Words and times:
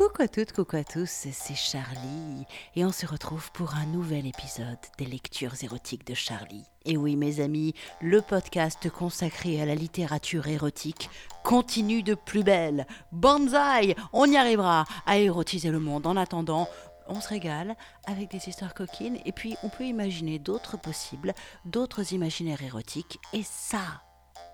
Coucou 0.00 0.22
à 0.22 0.28
toutes, 0.28 0.52
coucou 0.52 0.76
à 0.76 0.82
tous, 0.82 1.10
c'est 1.30 1.54
Charlie 1.54 2.46
et 2.74 2.86
on 2.86 2.90
se 2.90 3.04
retrouve 3.04 3.52
pour 3.52 3.74
un 3.74 3.84
nouvel 3.84 4.26
épisode 4.26 4.78
des 4.96 5.04
lectures 5.04 5.62
érotiques 5.62 6.06
de 6.06 6.14
Charlie. 6.14 6.64
Et 6.86 6.96
oui 6.96 7.16
mes 7.16 7.40
amis, 7.40 7.74
le 8.00 8.22
podcast 8.22 8.88
consacré 8.88 9.60
à 9.60 9.66
la 9.66 9.74
littérature 9.74 10.46
érotique 10.46 11.10
continue 11.44 12.02
de 12.02 12.14
plus 12.14 12.42
belle. 12.42 12.86
Banzai, 13.12 13.94
on 14.14 14.24
y 14.24 14.38
arrivera 14.38 14.86
à 15.04 15.18
érotiser 15.18 15.68
le 15.68 15.80
monde. 15.80 16.06
En 16.06 16.16
attendant, 16.16 16.66
on 17.06 17.20
se 17.20 17.28
régale 17.28 17.76
avec 18.06 18.30
des 18.30 18.48
histoires 18.48 18.72
coquines 18.72 19.18
et 19.26 19.32
puis 19.32 19.54
on 19.62 19.68
peut 19.68 19.84
imaginer 19.84 20.38
d'autres 20.38 20.78
possibles, 20.78 21.34
d'autres 21.66 22.14
imaginaires 22.14 22.62
érotiques 22.62 23.18
et 23.34 23.42
ça, 23.42 24.00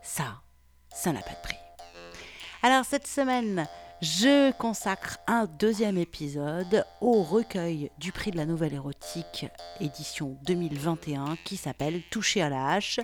ça, 0.03 0.43
ça 0.93 1.13
n'a 1.13 1.23
pas 1.23 1.35
de 1.35 1.43
prix. 1.45 1.57
Alors 2.65 2.85
cette 2.85 3.07
semaine, 3.07 3.69
je 4.03 4.53
consacre 4.53 5.19
un 5.27 5.47
deuxième 5.59 5.97
épisode 5.97 6.85
au 7.01 7.23
recueil 7.23 7.91
du 7.99 8.13
prix 8.13 8.31
de 8.31 8.37
la 8.37 8.45
nouvelle 8.45 8.75
érotique 8.75 9.47
édition 9.81 10.37
2021 10.45 11.37
qui 11.45 11.57
s'appelle 11.57 12.03
Toucher 12.11 12.43
à 12.43 12.51
la 12.51 12.73
hache. 12.73 13.01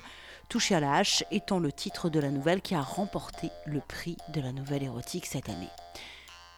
Toucher 0.51 0.75
à 0.75 0.81
la 0.81 0.97
hache 0.97 1.25
étant 1.31 1.61
le 1.61 1.73
titre 1.73 2.11
de 2.11 2.21
la 2.21 2.29
nouvelle 2.29 2.61
qui 2.61 2.75
a 2.75 2.83
remporté 2.83 3.51
le 3.65 3.81
prix 3.81 4.19
de 4.35 4.43
la 4.43 4.53
nouvelle 4.53 4.83
érotique 4.83 5.25
cette 5.25 5.49
année. 5.49 5.71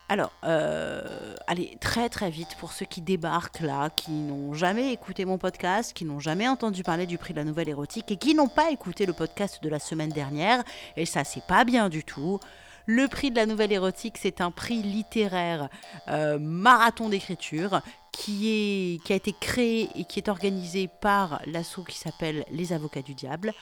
Alors, 0.08 0.32
euh, 0.44 1.34
allez, 1.46 1.78
très 1.80 2.08
très 2.08 2.28
vite 2.28 2.56
pour 2.58 2.72
ceux 2.72 2.84
qui 2.84 3.00
débarquent 3.00 3.60
là, 3.60 3.88
qui 3.88 4.10
n'ont 4.10 4.52
jamais 4.52 4.92
écouté 4.92 5.24
mon 5.24 5.38
podcast, 5.38 5.92
qui 5.94 6.04
n'ont 6.04 6.20
jamais 6.20 6.46
entendu 6.46 6.82
parler 6.82 7.06
du 7.06 7.18
prix 7.18 7.32
de 7.32 7.38
la 7.38 7.44
nouvelle 7.44 7.68
érotique 7.68 8.10
et 8.10 8.16
qui 8.16 8.34
n'ont 8.34 8.48
pas 8.48 8.70
écouté 8.70 9.06
le 9.06 9.12
podcast 9.12 9.62
de 9.62 9.68
la 9.68 9.78
semaine 9.78 10.10
dernière, 10.10 10.62
et 10.96 11.06
ça 11.06 11.24
c'est 11.24 11.46
pas 11.46 11.64
bien 11.64 11.88
du 11.88 12.04
tout. 12.04 12.38
Le 12.86 13.08
prix 13.08 13.30
de 13.30 13.36
la 13.36 13.46
nouvelle 13.46 13.72
érotique, 13.72 14.18
c'est 14.20 14.42
un 14.42 14.50
prix 14.50 14.82
littéraire 14.82 15.70
euh, 16.08 16.38
marathon 16.38 17.08
d'écriture 17.08 17.80
qui, 18.12 19.00
a 19.08 19.14
été 19.14 19.32
créé 19.32 19.88
et 19.94 20.04
qui 20.04 20.18
est 20.18 20.28
organisé 20.28 20.88
par 21.00 21.40
l'assaut 21.46 21.82
qui 21.82 21.96
s'appelle 21.96 22.44
Les 22.50 22.74
Avocats 22.74 23.00
du 23.00 23.14
Diable 23.14 23.52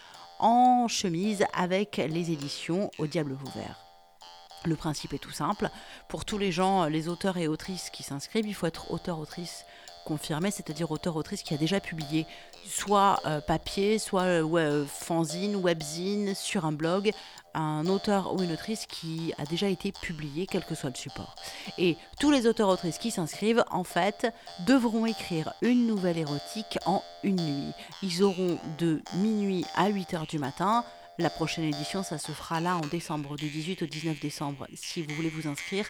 en 0.41 0.89
chemise 0.89 1.45
avec 1.55 1.98
les 1.98 2.33
éditions 2.33 2.91
Au 2.98 3.06
Diable 3.06 3.39
Ouvert. 3.47 3.79
Le 4.64 4.75
principe 4.75 5.12
est 5.12 5.19
tout 5.19 5.31
simple. 5.31 5.69
Pour 6.09 6.25
tous 6.25 6.39
les 6.39 6.51
gens, 6.51 6.86
les 6.86 7.07
auteurs 7.07 7.36
et 7.36 7.47
autrices 7.47 7.91
qui 7.91 8.03
s'inscrivent, 8.03 8.47
il 8.47 8.55
faut 8.55 8.67
être 8.67 8.91
auteur-autrice 8.91 9.64
confirmé, 10.05 10.51
c'est-à-dire 10.51 10.91
auteur-autrice 10.91 11.45
qui 11.45 11.55
a 11.55 11.57
déjà 11.57 11.79
publié 11.79 12.27
soit 12.66 13.20
euh, 13.27 13.41
papier, 13.41 13.98
soit 13.98 14.22
euh, 14.22 14.86
fanzine, 14.86 15.56
webzine, 15.56 16.34
sur 16.34 16.64
un 16.64 16.72
blog, 16.72 17.12
un 17.55 17.86
auteur 17.86 18.34
ou 18.34 18.42
une 18.42 18.52
autrice 18.52 18.86
qui 18.86 19.32
a 19.38 19.44
déjà 19.44 19.68
été 19.68 19.92
publié, 19.92 20.46
quel 20.46 20.64
que 20.64 20.74
soit 20.74 20.90
le 20.90 20.96
support. 20.96 21.34
Et 21.78 21.96
tous 22.18 22.30
les 22.30 22.46
auteurs-autrices 22.46 22.98
qui 22.98 23.10
s'inscrivent, 23.10 23.64
en 23.70 23.84
fait, 23.84 24.33
devront 24.66 25.06
écrire 25.06 25.52
une 25.62 25.86
nouvelle 25.86 26.18
érotique 26.18 26.78
en 26.86 27.02
une 27.22 27.40
nuit. 27.40 27.72
Ils 28.02 28.22
auront 28.22 28.58
de 28.78 29.02
minuit 29.16 29.64
à 29.74 29.88
8 29.88 30.14
heures 30.14 30.27
du 30.27 30.38
matin. 30.38 30.84
La 31.18 31.28
prochaine 31.28 31.64
édition, 31.64 32.02
ça 32.02 32.16
se 32.16 32.33
fera 32.33 32.60
là 32.60 32.77
en 32.77 32.86
décembre, 32.86 33.36
du 33.36 33.48
18 33.48 33.83
au 33.83 33.86
19 33.86 34.18
décembre. 34.18 34.66
Si 34.74 35.02
vous 35.02 35.14
voulez 35.14 35.28
vous 35.28 35.46
inscrire, 35.46 35.86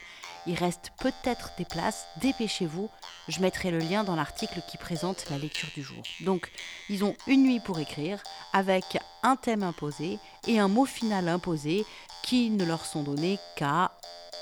il 0.46 0.54
reste 0.54 0.92
peut-être 0.98 1.52
des 1.56 1.64
places, 1.64 2.06
dépêchez-vous. 2.16 2.90
Je 3.28 3.40
mettrai 3.40 3.70
le 3.70 3.78
lien 3.78 4.04
dans 4.04 4.16
l'article 4.16 4.60
qui 4.68 4.76
présente 4.76 5.28
la 5.30 5.38
lecture 5.38 5.68
du 5.74 5.82
jour. 5.82 6.02
Donc, 6.20 6.50
ils 6.88 7.04
ont 7.04 7.14
une 7.26 7.44
nuit 7.44 7.60
pour 7.60 7.78
écrire 7.78 8.22
avec 8.52 8.98
un 9.22 9.36
thème 9.36 9.62
imposé 9.62 10.18
et 10.48 10.58
un 10.58 10.68
mot 10.68 10.84
final 10.84 11.28
imposé 11.28 11.84
qui 12.22 12.50
ne 12.50 12.64
leur 12.64 12.84
sont 12.84 13.02
donnés 13.02 13.38
qu'à 13.56 13.92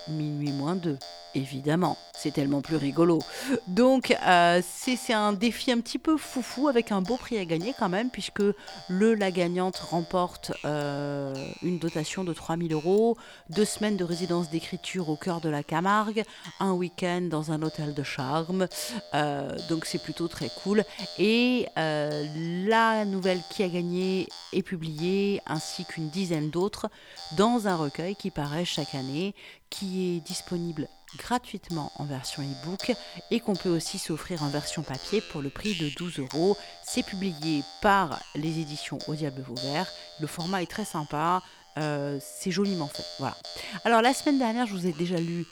minuit 0.08 0.52
moins 0.52 0.76
deux 0.76 0.98
évidemment. 1.34 1.96
C'est 2.14 2.32
tellement 2.32 2.60
plus 2.60 2.76
rigolo. 2.76 3.18
Donc, 3.66 4.14
euh, 4.26 4.60
c'est 4.62 5.12
un 5.12 5.32
défi 5.32 5.72
un 5.72 5.80
petit 5.80 5.98
peu 5.98 6.16
foufou 6.16 6.68
avec 6.68 6.92
un 6.92 7.00
beau 7.00 7.16
prix 7.16 7.38
à 7.38 7.44
gagner 7.44 7.74
quand 7.78 7.88
même, 7.88 8.10
puisque 8.10 8.42
le 8.88 9.14
La 9.14 9.30
Gagnante 9.30 9.78
remporte 9.78 10.52
euh, 10.64 11.34
une 11.62 11.78
dotation 11.78 12.24
de 12.24 12.32
3000 12.32 12.72
euros, 12.74 13.16
deux 13.48 13.64
semaines 13.64 13.96
de 13.96 14.04
résidence 14.04 14.50
d'écriture 14.50 15.08
au 15.08 15.16
cœur 15.16 15.40
de 15.40 15.48
la 15.48 15.62
Camargue, 15.62 16.24
un 16.58 16.72
week-end 16.72 17.22
dans 17.22 17.52
un 17.52 17.62
hôtel 17.62 17.94
de 17.94 18.02
charme. 18.02 18.66
Euh, 19.14 19.56
donc, 19.68 19.86
c'est 19.86 20.02
plutôt 20.02 20.28
très 20.28 20.50
cool. 20.62 20.84
Et 21.18 21.66
la 21.76 23.04
nouvelle 23.06 23.40
qui 23.50 23.62
a 23.62 23.68
gagné 23.68 24.28
est 24.52 24.62
publiée, 24.62 25.40
ainsi 25.46 25.84
qu'une 25.84 26.10
dizaine 26.10 26.50
d'autres, 26.50 26.88
dans 27.36 27.66
un 27.66 27.76
recueil 27.76 28.14
qui 28.14 28.30
paraît 28.30 28.64
chaque 28.64 28.94
année, 28.94 29.34
qui 29.70 30.16
est 30.16 30.20
disponible 30.20 30.88
gratuitement 31.16 31.92
en 31.96 32.04
version 32.04 32.42
e-book 32.42 32.92
et 33.30 33.40
qu'on 33.40 33.54
peut 33.54 33.68
aussi 33.68 33.98
s'offrir 33.98 34.42
en 34.42 34.48
version 34.48 34.82
papier 34.82 35.20
pour 35.20 35.42
le 35.42 35.50
prix 35.50 35.74
de 35.74 35.88
12 35.96 36.20
euros. 36.20 36.56
C'est 36.82 37.02
publié 37.02 37.62
par 37.82 38.20
les 38.34 38.60
éditions 38.60 38.98
Au 39.08 39.14
Diable 39.14 39.42
Vauvert. 39.42 39.86
Le 40.20 40.26
format 40.26 40.62
est 40.62 40.70
très 40.70 40.84
sympa, 40.84 41.42
euh, 41.78 42.18
c'est 42.20 42.50
joliment 42.50 42.88
fait. 42.88 43.04
Voilà. 43.18 43.36
Alors 43.84 44.02
la 44.02 44.14
semaine 44.14 44.38
dernière, 44.38 44.66
je 44.66 44.72
vous 44.72 44.86
ai 44.86 44.92
déjà 44.92 45.16
lu 45.16 45.46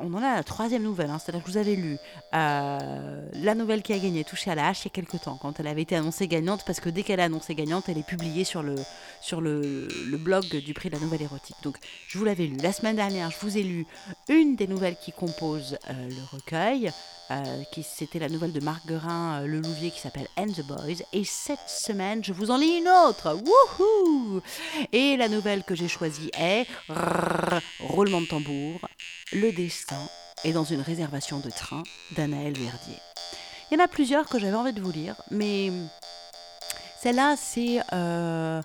on 0.00 0.12
en 0.14 0.18
a 0.18 0.36
la 0.36 0.42
troisième 0.42 0.82
nouvelle, 0.82 1.10
hein. 1.10 1.18
c'est-à-dire 1.18 1.42
que 1.44 1.50
vous 1.50 1.56
avez 1.56 1.76
lu 1.76 1.98
euh, 2.34 3.30
la 3.34 3.54
nouvelle 3.54 3.82
qui 3.82 3.92
a 3.92 3.98
gagné, 3.98 4.24
touché 4.24 4.50
à 4.50 4.54
la 4.54 4.68
hache, 4.68 4.82
il 4.82 4.84
y 4.84 4.88
a 4.88 4.90
quelques 4.90 5.20
temps, 5.20 5.38
quand 5.40 5.58
elle 5.60 5.66
avait 5.66 5.82
été 5.82 5.96
annoncée 5.96 6.28
gagnante, 6.28 6.64
parce 6.64 6.80
que 6.80 6.88
dès 6.88 7.02
qu'elle 7.02 7.20
est 7.20 7.24
annoncée 7.24 7.54
gagnante, 7.54 7.88
elle 7.88 7.98
est 7.98 8.06
publiée 8.06 8.44
sur 8.44 8.62
le, 8.62 8.76
sur 9.20 9.40
le, 9.40 9.88
blog 10.18 10.44
du 10.44 10.74
prix 10.74 10.88
de 10.88 10.94
la 10.94 11.00
nouvelle 11.00 11.22
érotique. 11.22 11.56
Donc, 11.62 11.76
je 12.06 12.18
vous 12.18 12.24
l'avais 12.24 12.46
lu. 12.46 12.56
La 12.58 12.72
semaine 12.72 12.96
dernière, 12.96 13.30
je 13.30 13.38
vous 13.40 13.58
ai 13.58 13.62
lu 13.62 13.86
une 14.28 14.56
des 14.56 14.66
nouvelles 14.66 14.96
qui 14.96 15.12
composent 15.12 15.78
euh, 15.90 16.08
le 16.08 16.36
recueil, 16.36 16.92
euh, 17.30 17.62
qui 17.72 17.82
c'était 17.82 18.18
la 18.18 18.28
nouvelle 18.28 18.52
de 18.52 18.60
Marguerin 18.60 19.46
Le 19.46 19.60
Louvier 19.60 19.90
qui 19.90 20.00
s'appelle 20.00 20.28
And 20.36 20.48
the 20.48 20.66
Boys. 20.66 21.02
Et 21.12 21.24
cette 21.24 21.68
semaine, 21.68 22.22
je 22.22 22.32
vous 22.32 22.50
en 22.50 22.58
lis 22.58 22.78
une 22.78 22.88
autre. 22.88 23.36
Wouhou 23.78 24.40
Et 24.92 25.16
la 25.16 25.28
nouvelle 25.28 25.64
que 25.64 25.74
j'ai 25.74 25.88
choisie 25.88 26.30
est 26.38 26.66
roulement 27.80 28.20
de 28.20 28.26
tambour. 28.26 28.80
Le 29.32 29.50
est 30.44 30.52
dans 30.52 30.64
une 30.64 30.80
réservation 30.80 31.38
de 31.38 31.50
train 31.50 31.82
d'Anaël 32.16 32.54
Verdier. 32.56 32.98
Il 33.70 33.78
y 33.78 33.80
en 33.80 33.84
a 33.84 33.88
plusieurs 33.88 34.28
que 34.28 34.38
j'avais 34.38 34.56
envie 34.56 34.72
de 34.72 34.80
vous 34.80 34.92
lire, 34.92 35.16
mais 35.30 35.70
celle-là, 37.00 37.36
c'est 37.36 37.80
euh, 37.92 38.60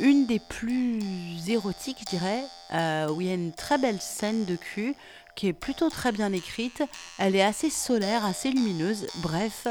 une 0.00 0.26
des 0.26 0.38
plus 0.38 1.00
érotiques, 1.48 1.98
je 2.00 2.16
dirais, 2.16 2.42
euh, 2.72 3.08
où 3.10 3.20
il 3.20 3.28
y 3.28 3.30
a 3.30 3.34
une 3.34 3.52
très 3.52 3.78
belle 3.78 4.00
scène 4.00 4.44
de 4.44 4.56
cul 4.56 4.94
qui 5.36 5.46
est 5.46 5.52
plutôt 5.52 5.88
très 5.88 6.10
bien 6.10 6.32
écrite. 6.32 6.82
Elle 7.18 7.36
est 7.36 7.42
assez 7.42 7.70
solaire, 7.70 8.24
assez 8.24 8.50
lumineuse. 8.50 9.06
Bref, 9.16 9.66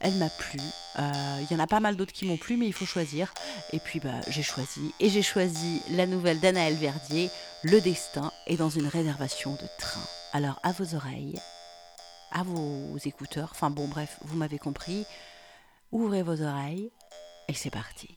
elle 0.00 0.14
m'a 0.14 0.28
plu. 0.30 0.58
Euh, 0.98 1.40
il 1.42 1.54
y 1.54 1.56
en 1.56 1.62
a 1.62 1.66
pas 1.66 1.80
mal 1.80 1.96
d'autres 1.96 2.12
qui 2.12 2.26
m'ont 2.26 2.36
plu, 2.36 2.56
mais 2.56 2.66
il 2.66 2.72
faut 2.72 2.86
choisir. 2.86 3.32
Et 3.72 3.78
puis 3.78 4.00
bah, 4.00 4.20
j'ai 4.28 4.42
choisi. 4.42 4.92
Et 5.00 5.08
j'ai 5.08 5.22
choisi 5.22 5.80
la 5.90 6.06
nouvelle 6.06 6.40
d'Anaël 6.40 6.74
Verdier, 6.74 7.30
Le 7.66 7.80
destin 7.80 8.30
est 8.46 8.58
dans 8.58 8.68
une 8.68 8.86
réservation 8.86 9.54
de 9.54 9.66
train. 9.78 10.04
Alors 10.34 10.60
à 10.62 10.72
vos 10.72 10.94
oreilles, 10.94 11.40
à 12.30 12.42
vos 12.42 12.98
écouteurs, 12.98 13.48
enfin 13.52 13.70
bon 13.70 13.88
bref, 13.88 14.18
vous 14.20 14.36
m'avez 14.36 14.58
compris. 14.58 15.06
Ouvrez 15.90 16.22
vos 16.22 16.42
oreilles 16.42 16.92
et 17.48 17.54
c'est 17.54 17.70
parti. 17.70 18.14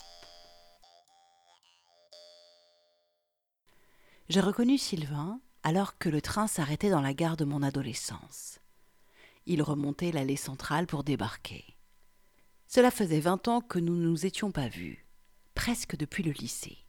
J'ai 4.27 4.41
reconnu 4.41 4.77
Sylvain 4.77 5.39
alors 5.63 5.97
que 5.97 6.09
le 6.09 6.19
train 6.19 6.47
s'arrêtait 6.47 6.89
dans 6.89 6.99
la 6.99 7.13
gare 7.13 7.37
de 7.37 7.45
mon 7.45 7.63
adolescence. 7.63 8.59
Il 9.45 9.61
remontait 9.61 10.11
l'allée 10.11 10.35
centrale 10.35 10.87
pour 10.87 11.05
débarquer. 11.05 11.63
Cela 12.67 12.91
faisait 12.91 13.21
vingt 13.21 13.47
ans 13.47 13.61
que 13.61 13.79
nous 13.79 13.95
ne 13.95 14.09
nous 14.09 14.25
étions 14.25 14.51
pas 14.51 14.67
vus, 14.67 15.07
presque 15.55 15.95
depuis 15.95 16.23
le 16.23 16.33
lycée. 16.33 16.86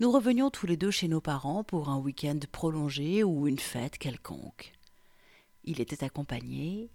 Nous 0.00 0.10
revenions 0.10 0.50
tous 0.50 0.66
les 0.66 0.76
deux 0.76 0.90
chez 0.90 1.06
nos 1.06 1.20
parents 1.20 1.62
pour 1.62 1.88
un 1.88 1.98
week-end 1.98 2.40
prolongé 2.50 3.22
ou 3.22 3.46
une 3.46 3.60
fête 3.60 3.96
quelconque. 3.96 4.72
Il 5.62 5.80
était 5.80 6.02
accompagné, 6.02 6.90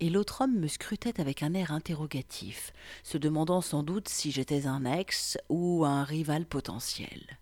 et 0.00 0.08
l'autre 0.08 0.40
homme 0.40 0.58
me 0.58 0.66
scrutait 0.66 1.20
avec 1.20 1.42
un 1.42 1.52
air 1.52 1.72
interrogatif, 1.72 2.72
se 3.02 3.18
demandant 3.18 3.60
sans 3.60 3.82
doute 3.82 4.08
si 4.08 4.30
j'étais 4.30 4.66
un 4.66 4.86
ex 4.86 5.36
ou 5.50 5.84
un 5.84 6.04
rival 6.04 6.46
potentiel. 6.46 7.38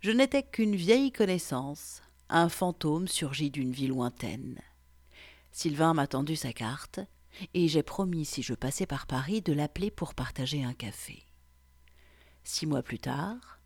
Je 0.00 0.10
n'étais 0.10 0.42
qu'une 0.42 0.74
vieille 0.74 1.12
connaissance, 1.12 2.02
un 2.28 2.48
fantôme 2.48 3.06
surgi 3.06 3.50
d'une 3.50 3.72
vie 3.72 3.86
lointaine. 3.86 4.58
Sylvain 5.52 5.94
m'a 5.94 6.08
tendu 6.08 6.34
sa 6.34 6.52
carte, 6.52 6.98
et 7.54 7.68
j'ai 7.68 7.84
promis, 7.84 8.24
si 8.24 8.42
je 8.42 8.54
passais 8.54 8.86
par 8.86 9.06
Paris, 9.06 9.42
de 9.42 9.52
l'appeler 9.52 9.92
pour 9.92 10.14
partager 10.14 10.64
un 10.64 10.74
café. 10.74 11.22
Six 12.42 12.66
mois 12.66 12.82
plus 12.82 12.98
tard, 12.98 13.57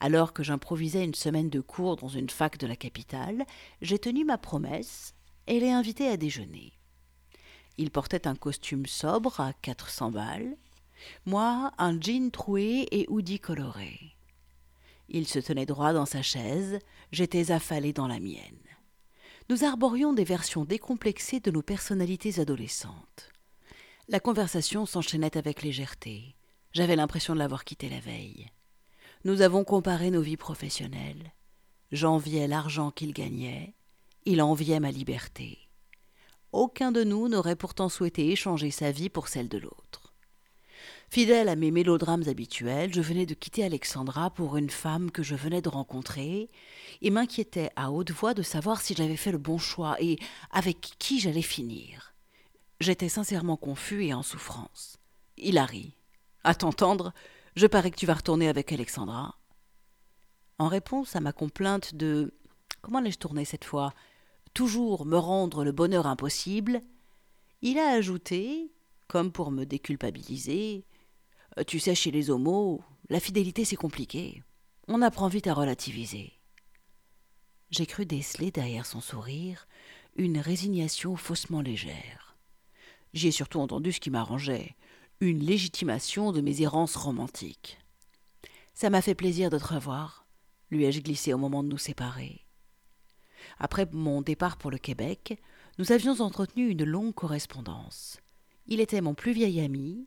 alors 0.00 0.32
que 0.32 0.42
j'improvisais 0.42 1.04
une 1.04 1.14
semaine 1.14 1.50
de 1.50 1.60
cours 1.60 1.96
dans 1.96 2.08
une 2.08 2.30
fac 2.30 2.58
de 2.58 2.66
la 2.66 2.76
capitale, 2.76 3.44
j'ai 3.82 3.98
tenu 3.98 4.24
ma 4.24 4.38
promesse 4.38 5.14
et 5.46 5.60
l'ai 5.60 5.70
invité 5.70 6.08
à 6.08 6.16
déjeuner. 6.16 6.72
Il 7.78 7.90
portait 7.90 8.26
un 8.26 8.34
costume 8.34 8.86
sobre 8.86 9.40
à 9.40 9.52
quatre 9.52 9.88
cents 9.88 10.10
balles, 10.10 10.56
moi 11.26 11.72
un 11.78 12.00
jean 12.00 12.30
troué 12.30 12.86
et 12.90 13.06
hoodie 13.08 13.40
coloré. 13.40 14.16
Il 15.08 15.26
se 15.26 15.38
tenait 15.38 15.66
droit 15.66 15.92
dans 15.92 16.06
sa 16.06 16.22
chaise, 16.22 16.78
j'étais 17.12 17.50
affalée 17.50 17.92
dans 17.92 18.08
la 18.08 18.20
mienne. 18.20 18.58
nous 19.48 19.64
arborions 19.64 20.12
des 20.12 20.24
versions 20.24 20.66
décomplexées 20.66 21.40
de 21.40 21.50
nos 21.50 21.62
personnalités 21.62 22.38
adolescentes. 22.38 23.30
La 24.08 24.20
conversation 24.20 24.84
s'enchaînait 24.84 25.38
avec 25.38 25.62
légèreté. 25.62 26.36
J'avais 26.72 26.96
l'impression 26.96 27.32
de 27.32 27.38
l'avoir 27.38 27.64
quitté 27.64 27.88
la 27.88 28.00
veille. 28.00 28.50
Nous 29.24 29.42
avons 29.42 29.64
comparé 29.64 30.10
nos 30.10 30.20
vies 30.20 30.36
professionnelles. 30.36 31.32
J'enviais 31.90 32.46
l'argent 32.46 32.90
qu'il 32.90 33.12
gagnait, 33.12 33.74
il 34.24 34.42
enviait 34.42 34.80
ma 34.80 34.90
liberté. 34.90 35.58
Aucun 36.52 36.92
de 36.92 37.02
nous 37.02 37.28
n'aurait 37.28 37.56
pourtant 37.56 37.88
souhaité 37.88 38.30
échanger 38.30 38.70
sa 38.70 38.90
vie 38.90 39.08
pour 39.08 39.28
celle 39.28 39.48
de 39.48 39.58
l'autre. 39.58 40.14
Fidèle 41.10 41.48
à 41.48 41.56
mes 41.56 41.70
mélodrames 41.70 42.24
habituels, 42.26 42.92
je 42.92 43.00
venais 43.00 43.24
de 43.24 43.34
quitter 43.34 43.64
Alexandra 43.64 44.30
pour 44.30 44.58
une 44.58 44.68
femme 44.68 45.10
que 45.10 45.22
je 45.22 45.34
venais 45.34 45.62
de 45.62 45.70
rencontrer 45.70 46.50
et 47.00 47.10
m'inquiétais 47.10 47.70
à 47.76 47.90
haute 47.90 48.10
voix 48.10 48.34
de 48.34 48.42
savoir 48.42 48.82
si 48.82 48.94
j'avais 48.94 49.16
fait 49.16 49.32
le 49.32 49.38
bon 49.38 49.58
choix 49.58 49.96
et 50.00 50.18
avec 50.50 50.80
qui 50.98 51.18
j'allais 51.18 51.42
finir. 51.42 52.14
J'étais 52.80 53.08
sincèrement 53.08 53.56
confus 53.56 54.04
et 54.04 54.14
en 54.14 54.22
souffrance. 54.22 54.98
Il 55.38 55.56
a 55.56 55.64
ri. 55.64 55.94
À 56.44 56.54
t'entendre, 56.54 57.12
je 57.58 57.66
parie 57.66 57.90
que 57.90 57.96
tu 57.96 58.06
vas 58.06 58.14
retourner 58.14 58.48
avec 58.48 58.70
Alexandra. 58.70 59.36
En 60.58 60.68
réponse 60.68 61.16
à 61.16 61.20
ma 61.20 61.32
complainte 61.32 61.92
de 61.96 62.32
comment 62.82 63.00
l'ai-je 63.00 63.18
tourné 63.18 63.44
cette 63.44 63.64
fois? 63.64 63.94
Toujours 64.54 65.04
me 65.04 65.16
rendre 65.16 65.64
le 65.64 65.72
bonheur 65.72 66.06
impossible, 66.06 66.80
il 67.60 67.78
a 67.78 67.88
ajouté, 67.90 68.72
comme 69.08 69.32
pour 69.32 69.50
me 69.50 69.64
déculpabiliser 69.64 70.86
Tu 71.66 71.80
sais, 71.80 71.96
chez 71.96 72.12
les 72.12 72.30
homos, 72.30 72.80
la 73.08 73.18
fidélité 73.18 73.64
c'est 73.64 73.74
compliqué. 73.74 74.44
On 74.86 75.02
apprend 75.02 75.26
vite 75.26 75.48
à 75.48 75.54
relativiser. 75.54 76.34
J'ai 77.70 77.86
cru 77.86 78.06
déceler 78.06 78.52
derrière 78.52 78.86
son 78.86 79.00
sourire 79.00 79.66
une 80.14 80.38
résignation 80.38 81.16
faussement 81.16 81.60
légère. 81.60 82.36
J'y 83.14 83.28
ai 83.28 83.32
surtout 83.32 83.58
entendu 83.58 83.90
ce 83.90 83.98
qui 83.98 84.10
m'arrangeait, 84.10 84.76
une 85.20 85.40
légitimation 85.40 86.30
de 86.30 86.40
mes 86.40 86.62
errances 86.62 86.94
romantiques. 86.94 87.78
Ça 88.74 88.88
m'a 88.88 89.02
fait 89.02 89.16
plaisir 89.16 89.50
de 89.50 89.58
te 89.58 89.74
revoir, 89.74 90.26
lui 90.70 90.84
ai-je 90.84 91.00
glissé 91.00 91.32
au 91.32 91.38
moment 91.38 91.64
de 91.64 91.68
nous 91.68 91.78
séparer. 91.78 92.46
Après 93.58 93.88
mon 93.90 94.22
départ 94.22 94.58
pour 94.58 94.70
le 94.70 94.78
Québec, 94.78 95.40
nous 95.78 95.90
avions 95.90 96.20
entretenu 96.20 96.68
une 96.68 96.84
longue 96.84 97.14
correspondance. 97.14 98.20
Il 98.66 98.80
était 98.80 99.00
mon 99.00 99.14
plus 99.14 99.32
vieil 99.32 99.60
ami, 99.60 100.06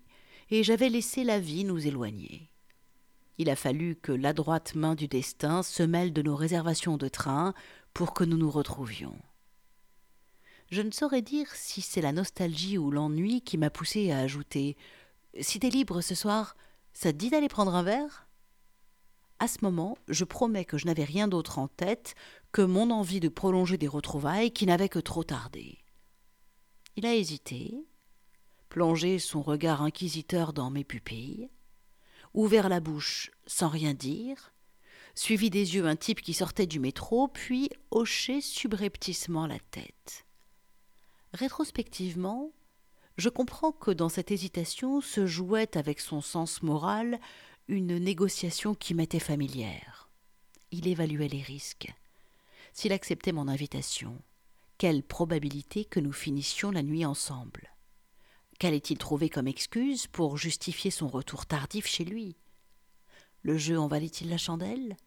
et 0.49 0.63
j'avais 0.63 0.89
laissé 0.89 1.23
la 1.25 1.39
vie 1.39 1.65
nous 1.65 1.85
éloigner. 1.85 2.49
Il 3.37 3.49
a 3.49 3.55
fallu 3.55 3.95
que 3.95 4.11
l'adroite 4.11 4.75
main 4.75 4.95
du 4.95 5.07
destin 5.07 5.63
se 5.63 5.83
mêle 5.83 6.13
de 6.13 6.21
nos 6.21 6.35
réservations 6.35 6.95
de 6.95 7.07
train 7.09 7.53
pour 7.93 8.13
que 8.13 8.23
nous 8.23 8.37
nous 8.37 8.51
retrouvions. 8.51 9.17
Je 10.69 10.81
ne 10.81 10.91
saurais 10.91 11.21
dire 11.21 11.47
si 11.53 11.81
c'est 11.81 12.01
la 12.01 12.13
nostalgie 12.13 12.77
ou 12.77 12.91
l'ennui 12.91 13.41
qui 13.41 13.57
m'a 13.57 13.69
poussé 13.69 14.11
à 14.11 14.19
ajouter 14.19 14.77
Si 15.39 15.59
t'es 15.59 15.69
libre 15.69 16.01
ce 16.01 16.15
soir, 16.15 16.55
ça 16.93 17.11
te 17.11 17.17
dit 17.17 17.29
d'aller 17.29 17.47
prendre 17.47 17.73
un 17.75 17.83
verre? 17.83 18.27
À 19.39 19.47
ce 19.47 19.59
moment, 19.61 19.97
je 20.07 20.23
promets 20.23 20.65
que 20.65 20.77
je 20.77 20.85
n'avais 20.85 21.03
rien 21.03 21.27
d'autre 21.27 21.57
en 21.57 21.67
tête 21.67 22.15
que 22.51 22.61
mon 22.61 22.91
envie 22.91 23.19
de 23.19 23.29
prolonger 23.29 23.77
des 23.77 23.87
retrouvailles 23.87 24.51
qui 24.51 24.65
n'avaient 24.65 24.89
que 24.89 24.99
trop 24.99 25.23
tardé. 25.23 25.79
Il 26.95 27.05
a 27.05 27.15
hésité, 27.15 27.85
plongé 28.69 29.19
son 29.19 29.41
regard 29.41 29.81
inquisiteur 29.81 30.53
dans 30.53 30.69
mes 30.69 30.83
pupilles, 30.83 31.49
ouvert 32.33 32.69
la 32.69 32.81
bouche 32.81 33.31
sans 33.47 33.69
rien 33.69 33.93
dire, 33.93 34.53
suivi 35.15 35.49
des 35.49 35.75
yeux 35.75 35.85
un 35.85 35.95
type 35.95 36.21
qui 36.21 36.33
sortait 36.33 36.67
du 36.67 36.79
métro, 36.79 37.27
puis 37.27 37.69
hoché 37.89 38.41
subrepticement 38.41 39.47
la 39.47 39.59
tête. 39.71 40.25
Rétrospectivement, 41.33 42.51
je 43.17 43.29
comprends 43.29 43.71
que 43.71 43.91
dans 43.91 44.09
cette 44.09 44.31
hésitation 44.31 45.01
se 45.01 45.25
jouait 45.25 45.77
avec 45.77 45.99
son 45.99 46.21
sens 46.21 46.63
moral 46.63 47.19
une 47.67 47.97
négociation 47.97 48.73
qui 48.75 48.93
m'était 48.93 49.19
familière. 49.19 50.09
Il 50.71 50.87
évaluait 50.87 51.27
les 51.27 51.41
risques 51.41 51.93
s'il 52.73 52.93
acceptait 52.93 53.31
mon 53.31 53.47
invitation. 53.47 54.21
Quelle 54.77 55.03
probabilité 55.03 55.85
que 55.85 55.99
nous 55.99 56.13
finissions 56.13 56.71
la 56.71 56.83
nuit 56.83 57.05
ensemble? 57.05 57.69
Qu'allait-il 58.59 58.97
trouver 58.97 59.29
comme 59.29 59.47
excuse 59.47 60.07
pour 60.07 60.37
justifier 60.37 60.91
son 60.91 61.07
retour 61.07 61.45
tardif 61.45 61.87
chez 61.87 62.05
lui? 62.05 62.37
Le 63.43 63.57
jeu 63.57 63.79
en 63.79 63.87
valait-il 63.87 64.29
la 64.29 64.37
chandelle? 64.37 64.97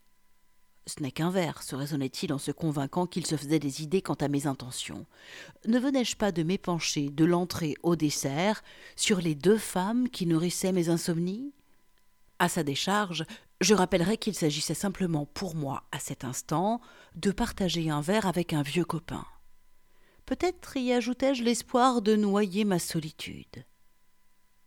Ce 0.87 1.03
n'est 1.03 1.13
qu'un 1.13 1.31
verre, 1.31 1.63
se 1.63 1.75
raisonnait-il 1.75 2.33
en 2.33 2.39
se 2.39 2.51
convainquant 2.51 3.07
qu'il 3.07 3.25
se 3.25 3.37
faisait 3.37 3.59
des 3.59 3.83
idées 3.83 4.03
quant 4.03 4.15
à 4.15 4.29
mes 4.29 4.47
intentions. 4.47 5.07
Ne 5.67 5.79
venais-je 5.79 6.17
pas 6.17 6.31
de 6.31 6.43
m'épancher 6.43 7.09
de 7.09 7.25
l'entrée 7.25 7.75
au 7.83 7.97
dessert 7.97 8.63
sur 8.95 9.21
les 9.21 9.35
deux 9.35 9.57
femmes 9.57 10.11
qui 10.11 10.27
nourrissaient 10.27 10.73
mes 10.73 10.91
insomnies? 10.91 11.55
À 12.39 12.51
sa 12.51 12.63
décharge, 12.63 13.25
je 13.63 13.73
rappellerai 13.73 14.19
qu'il 14.19 14.35
s'agissait 14.35 14.75
simplement 14.75 15.25
pour 15.25 15.55
moi, 15.55 15.85
à 15.91 15.99
cet 15.99 16.25
instant, 16.25 16.83
de 17.15 17.31
partager 17.31 17.89
un 17.89 18.03
verre 18.03 18.27
avec 18.27 18.53
un 18.53 18.63
vieux 18.63 18.85
copain. 18.85 19.25
Peut-être 20.27 20.77
y 20.77 20.93
ajoutai-je 20.93 21.43
l'espoir 21.43 22.03
de 22.03 22.17
noyer 22.17 22.65
ma 22.65 22.79
solitude. 22.79 23.65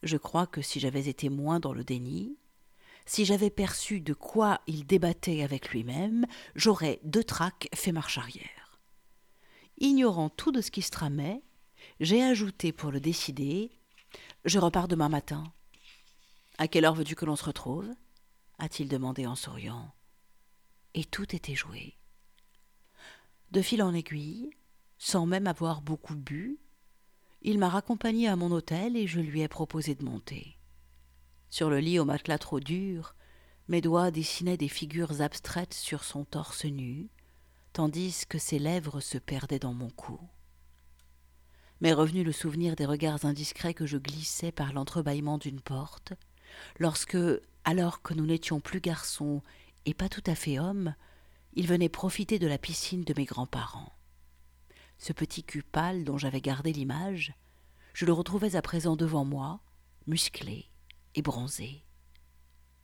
Je 0.02 0.18
crois 0.18 0.48
que 0.48 0.62
si 0.62 0.80
j'avais 0.80 1.08
été 1.08 1.30
moins 1.30 1.60
dans 1.60 1.74
le 1.74 1.84
déni, 1.84 2.38
si 3.07 3.25
j'avais 3.25 3.50
perçu 3.50 4.01
de 4.01 4.13
quoi 4.13 4.62
il 4.68 4.86
débattait 4.86 5.42
avec 5.42 5.69
lui-même, 5.69 6.27
j'aurais 6.56 7.00
de 7.04 7.21
trac 7.21 7.69
fait 7.74 7.94
marche 7.94 8.18
arrière. 8.18 8.80
Ignorant 9.80 10.30
tout 10.30 10.51
de 10.51 10.62
ce 10.62 10.69
qui 10.69 10.81
se 10.81 10.92
tramait, 10.92 11.42
j'ai 12.00 12.21
ajouté 12.21 12.71
pour 12.71 12.92
le 12.92 13.00
décider 13.00 13.71
Je 14.45 14.59
repars 14.59 14.88
demain 14.88 15.09
matin. 15.09 15.44
À 16.57 16.68
quelle 16.68 16.86
heure 16.86 16.95
veux-tu 16.95 17.15
que 17.15 17.25
l'on 17.25 17.36
se 17.36 17.45
retrouve? 17.45 17.89
a-t-il 18.59 18.89
demandé 18.89 19.25
en 19.25 19.36
souriant. 19.36 19.94
Et 20.94 21.06
tout 21.06 21.36
était 21.36 21.56
joué. 21.56 21.95
De 23.51 23.62
fil 23.62 23.83
en 23.83 23.94
aiguille, 23.94 24.50
sans 24.98 25.25
même 25.25 25.48
avoir 25.48 25.81
beaucoup 25.81 26.15
bu, 26.15 26.60
il 27.44 27.60
m'a 27.60 27.69
raccompagné 27.69 28.27
à 28.27 28.36
mon 28.36 28.51
hôtel 28.51 28.98
et 28.98 29.07
je 29.07 29.19
lui 29.19 29.42
ai 29.42 29.48
proposé 29.48 29.94
de 29.95 30.03
monter. 30.03 30.56
Sur 31.50 31.70
le 31.70 31.80
lit 31.80 32.00
au 32.00 32.06
matelas 32.06 32.38
trop 32.38 32.60
dur, 32.60 33.16
mes 33.68 33.82
doigts 33.82 34.12
dessinaient 34.12 34.58
des 34.58 34.68
figures 34.68 35.22
abstraites 35.22 35.74
sur 35.74 36.04
son 36.04 36.25
torse 36.25 36.66
nu, 36.66 37.10
tandis 37.74 38.25
que 38.27 38.38
ses 38.38 38.60
lèvres 38.60 39.00
se 39.00 39.18
perdaient 39.18 39.60
dans 39.60 39.74
mon 39.74 39.89
cou. 39.89 40.20
M'est 41.80 41.94
revenu 41.94 42.24
le 42.24 42.32
souvenir 42.32 42.75
des 42.75 42.86
regards 42.86 43.25
indiscrets 43.25 43.74
que 43.74 43.86
je 43.86 43.98
glissais 43.98 44.51
par 44.51 44.74
l'entrebâillement 44.74 45.38
d'une 45.38 45.62
porte, 45.62 46.13
lorsque, 46.80 47.18
alors 47.63 48.01
que 48.01 48.13
nous 48.13 48.25
n'étions 48.25 48.60
plus 48.60 48.82
garçons 48.82 49.42
et 49.86 49.94
pas 49.94 50.10
tout 50.10 50.24
à 50.25 50.36
fait 50.36 50.60
hommes, 50.60 50.96
il 51.54 51.68
venait 51.68 51.89
profiter 51.89 52.39
de 52.39 52.48
la 52.48 52.58
piscine 52.58 53.04
de 53.04 53.13
mes 53.16 53.25
grands-parents. 53.25 53.94
Ce 54.98 55.13
petit 55.13 55.44
cul 55.44 55.63
pâle 55.63 56.04
dont 56.04 56.18
j'avais 56.18 56.42
gardé 56.42 56.74
l'image, 56.74 57.34
je 57.94 58.06
le 58.06 58.13
retrouvais 58.13 58.56
à 58.56 58.62
présent 58.62 58.96
devant 58.96 59.25
moi, 59.25 59.60
musclé 60.08 60.70
et 61.17 61.21
bronzé. 61.21 61.83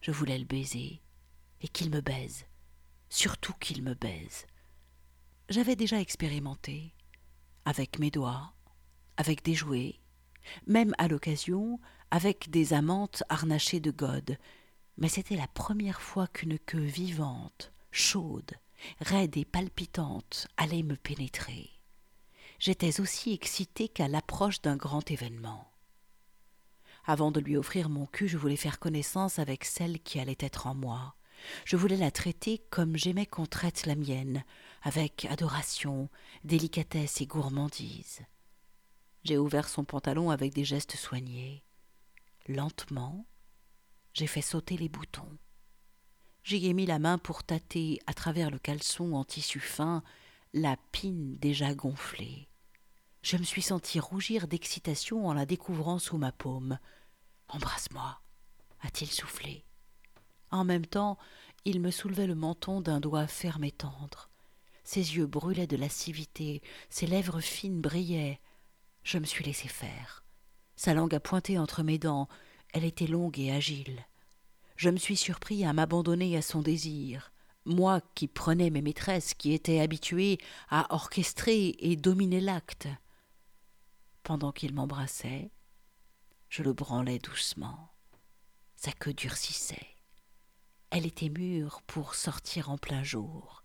Je 0.01 0.11
voulais 0.11 0.37
le 0.37 0.45
baiser, 0.45 1.01
et 1.61 1.67
qu'il 1.69 1.89
me 1.89 2.01
baise, 2.01 2.45
surtout 3.09 3.53
qu'il 3.53 3.83
me 3.83 3.93
baise. 3.93 4.47
J'avais 5.49 5.77
déjà 5.77 6.01
expérimenté, 6.01 6.93
avec 7.63 7.99
mes 7.99 8.11
doigts, 8.11 8.53
avec 9.15 9.43
des 9.43 9.53
jouets, 9.53 9.99
même 10.67 10.93
à 10.97 11.07
l'occasion 11.07 11.79
avec 12.11 12.49
des 12.49 12.73
amantes 12.73 13.23
harnachées 13.29 13.79
de 13.79 13.91
godes, 13.91 14.37
mais 14.97 15.09
c'était 15.09 15.35
la 15.35 15.47
première 15.47 16.01
fois 16.01 16.27
qu'une 16.27 16.59
queue 16.59 16.83
vivante, 16.83 17.71
chaude, 17.91 18.51
raide 18.99 19.37
et 19.37 19.45
palpitante 19.45 20.47
allait 20.57 20.83
me 20.83 20.95
pénétrer. 20.95 21.69
J'étais 22.59 22.99
aussi 22.99 23.33
excitée 23.33 23.89
qu'à 23.89 24.07
l'approche 24.07 24.61
d'un 24.61 24.75
grand 24.75 25.09
événement. 25.09 25.72
Avant 27.05 27.31
de 27.31 27.39
lui 27.39 27.57
offrir 27.57 27.89
mon 27.89 28.05
cul, 28.05 28.27
je 28.27 28.37
voulais 28.37 28.55
faire 28.55 28.79
connaissance 28.79 29.39
avec 29.39 29.65
celle 29.65 29.99
qui 29.99 30.19
allait 30.19 30.37
être 30.39 30.67
en 30.67 30.75
moi. 30.75 31.15
Je 31.65 31.75
voulais 31.75 31.97
la 31.97 32.11
traiter 32.11 32.59
comme 32.69 32.95
j'aimais 32.95 33.25
qu'on 33.25 33.45
traite 33.45 33.85
la 33.85 33.95
mienne, 33.95 34.43
avec 34.81 35.25
adoration, 35.25 36.09
délicatesse 36.43 37.19
et 37.19 37.25
gourmandise. 37.25 38.21
J'ai 39.23 39.37
ouvert 39.37 39.67
son 39.67 39.83
pantalon 39.83 40.29
avec 40.29 40.53
des 40.53 40.63
gestes 40.65 40.95
soignés. 40.95 41.63
Lentement, 42.47 43.25
j'ai 44.13 44.27
fait 44.27 44.41
sauter 44.41 44.77
les 44.77 44.89
boutons. 44.89 45.37
J'y 46.43 46.67
ai 46.67 46.73
mis 46.73 46.85
la 46.85 46.99
main 46.99 47.17
pour 47.17 47.43
tâter 47.43 47.99
à 48.05 48.13
travers 48.13 48.51
le 48.51 48.59
caleçon 48.59 49.13
en 49.13 49.23
tissu 49.23 49.59
fin 49.59 50.03
la 50.53 50.77
pine 50.91 51.37
déjà 51.37 51.73
gonflée. 51.73 52.49
Je 53.23 53.37
me 53.37 53.43
suis 53.43 53.61
senti 53.61 54.01
rougir 54.01 54.49
d'excitation 54.49 55.27
en 55.27 55.33
la 55.33 55.45
découvrant 55.45 55.97
sous 55.97 56.17
ma 56.17 56.33
paume. 56.33 56.77
Embrasse-moi, 57.47 58.19
a-t-il 58.81 59.09
soufflé. 59.09 59.63
En 60.51 60.65
même 60.65 60.85
temps, 60.85 61.17
il 61.63 61.79
me 61.79 61.89
soulevait 61.89 62.27
le 62.27 62.35
menton 62.35 62.81
d'un 62.81 62.99
doigt 62.99 63.27
ferme 63.27 63.63
et 63.63 63.71
tendre. 63.71 64.29
Ses 64.83 65.15
yeux 65.15 65.25
brûlaient 65.25 65.67
de 65.67 65.77
lascivité, 65.77 66.61
ses 66.89 67.07
lèvres 67.07 67.39
fines 67.39 67.79
brillaient. 67.79 68.41
Je 69.03 69.17
me 69.17 69.25
suis 69.25 69.45
laissé 69.45 69.69
faire. 69.69 70.25
Sa 70.75 70.93
langue 70.93 71.15
a 71.15 71.21
pointé 71.21 71.57
entre 71.57 71.81
mes 71.81 71.97
dents, 71.97 72.27
elle 72.73 72.83
était 72.83 73.07
longue 73.07 73.39
et 73.39 73.53
agile. 73.53 74.05
Je 74.75 74.89
me 74.89 74.97
suis 74.97 75.15
surpris 75.15 75.63
à 75.63 75.71
m'abandonner 75.71 76.35
à 76.35 76.41
son 76.41 76.61
désir, 76.61 77.31
moi 77.63 78.01
qui 78.15 78.27
prenais 78.27 78.69
mes 78.69 78.81
maîtresses, 78.81 79.33
qui 79.33 79.53
étais 79.53 79.79
habituée 79.79 80.39
à 80.69 80.93
orchestrer 80.93 81.77
et 81.79 81.95
dominer 81.95 82.41
l'acte. 82.41 82.89
Pendant 84.23 84.53
qu'il 84.53 84.73
m'embrassait, 84.73 85.51
je 86.47 86.63
le 86.63 86.71
branlais 86.71 87.19
doucement. 87.19 87.91
Sa 88.77 88.93
queue 88.93 89.13
durcissait. 89.13 89.97
Elle 90.91 91.05
était 91.05 91.29
mûre 91.29 91.81
pour 91.87 92.15
sortir 92.15 92.69
en 92.69 92.77
plein 92.77 93.03
jour. 93.03 93.63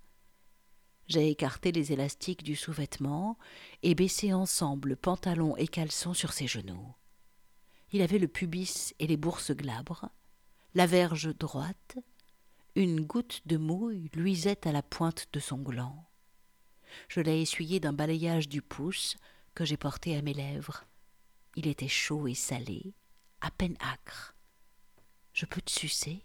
J'ai 1.06 1.30
écarté 1.30 1.70
les 1.70 1.92
élastiques 1.92 2.42
du 2.42 2.56
sous-vêtement 2.56 3.38
et 3.82 3.94
baissé 3.94 4.32
ensemble 4.32 4.96
pantalon 4.96 5.56
et 5.56 5.68
caleçon 5.68 6.12
sur 6.12 6.32
ses 6.32 6.48
genoux. 6.48 6.94
Il 7.92 8.02
avait 8.02 8.18
le 8.18 8.28
pubis 8.28 8.94
et 8.98 9.06
les 9.06 9.16
bourses 9.16 9.52
glabres, 9.52 10.10
la 10.74 10.86
verge 10.86 11.34
droite, 11.36 11.98
une 12.74 13.00
goutte 13.00 13.42
de 13.46 13.56
mouille 13.56 14.10
luisait 14.12 14.66
à 14.66 14.72
la 14.72 14.82
pointe 14.82 15.28
de 15.32 15.40
son 15.40 15.58
gland. 15.58 16.04
Je 17.08 17.20
l'ai 17.20 17.40
essuyé 17.40 17.80
d'un 17.80 17.92
balayage 17.92 18.48
du 18.48 18.60
pouce 18.60 19.16
que 19.58 19.64
j'ai 19.64 19.76
porté 19.76 20.16
à 20.16 20.22
mes 20.22 20.34
lèvres. 20.34 20.84
Il 21.56 21.66
était 21.66 21.88
chaud 21.88 22.28
et 22.28 22.34
salé, 22.34 22.94
à 23.40 23.50
peine 23.50 23.76
acre. 23.80 24.36
Je 25.32 25.46
peux 25.46 25.60
te 25.60 25.72
sucer? 25.72 26.22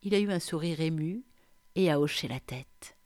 Il 0.00 0.14
a 0.14 0.18
eu 0.18 0.32
un 0.32 0.40
sourire 0.40 0.80
ému 0.80 1.22
et 1.74 1.90
a 1.90 2.00
hoché 2.00 2.26
la 2.26 2.40
tête. 2.40 2.96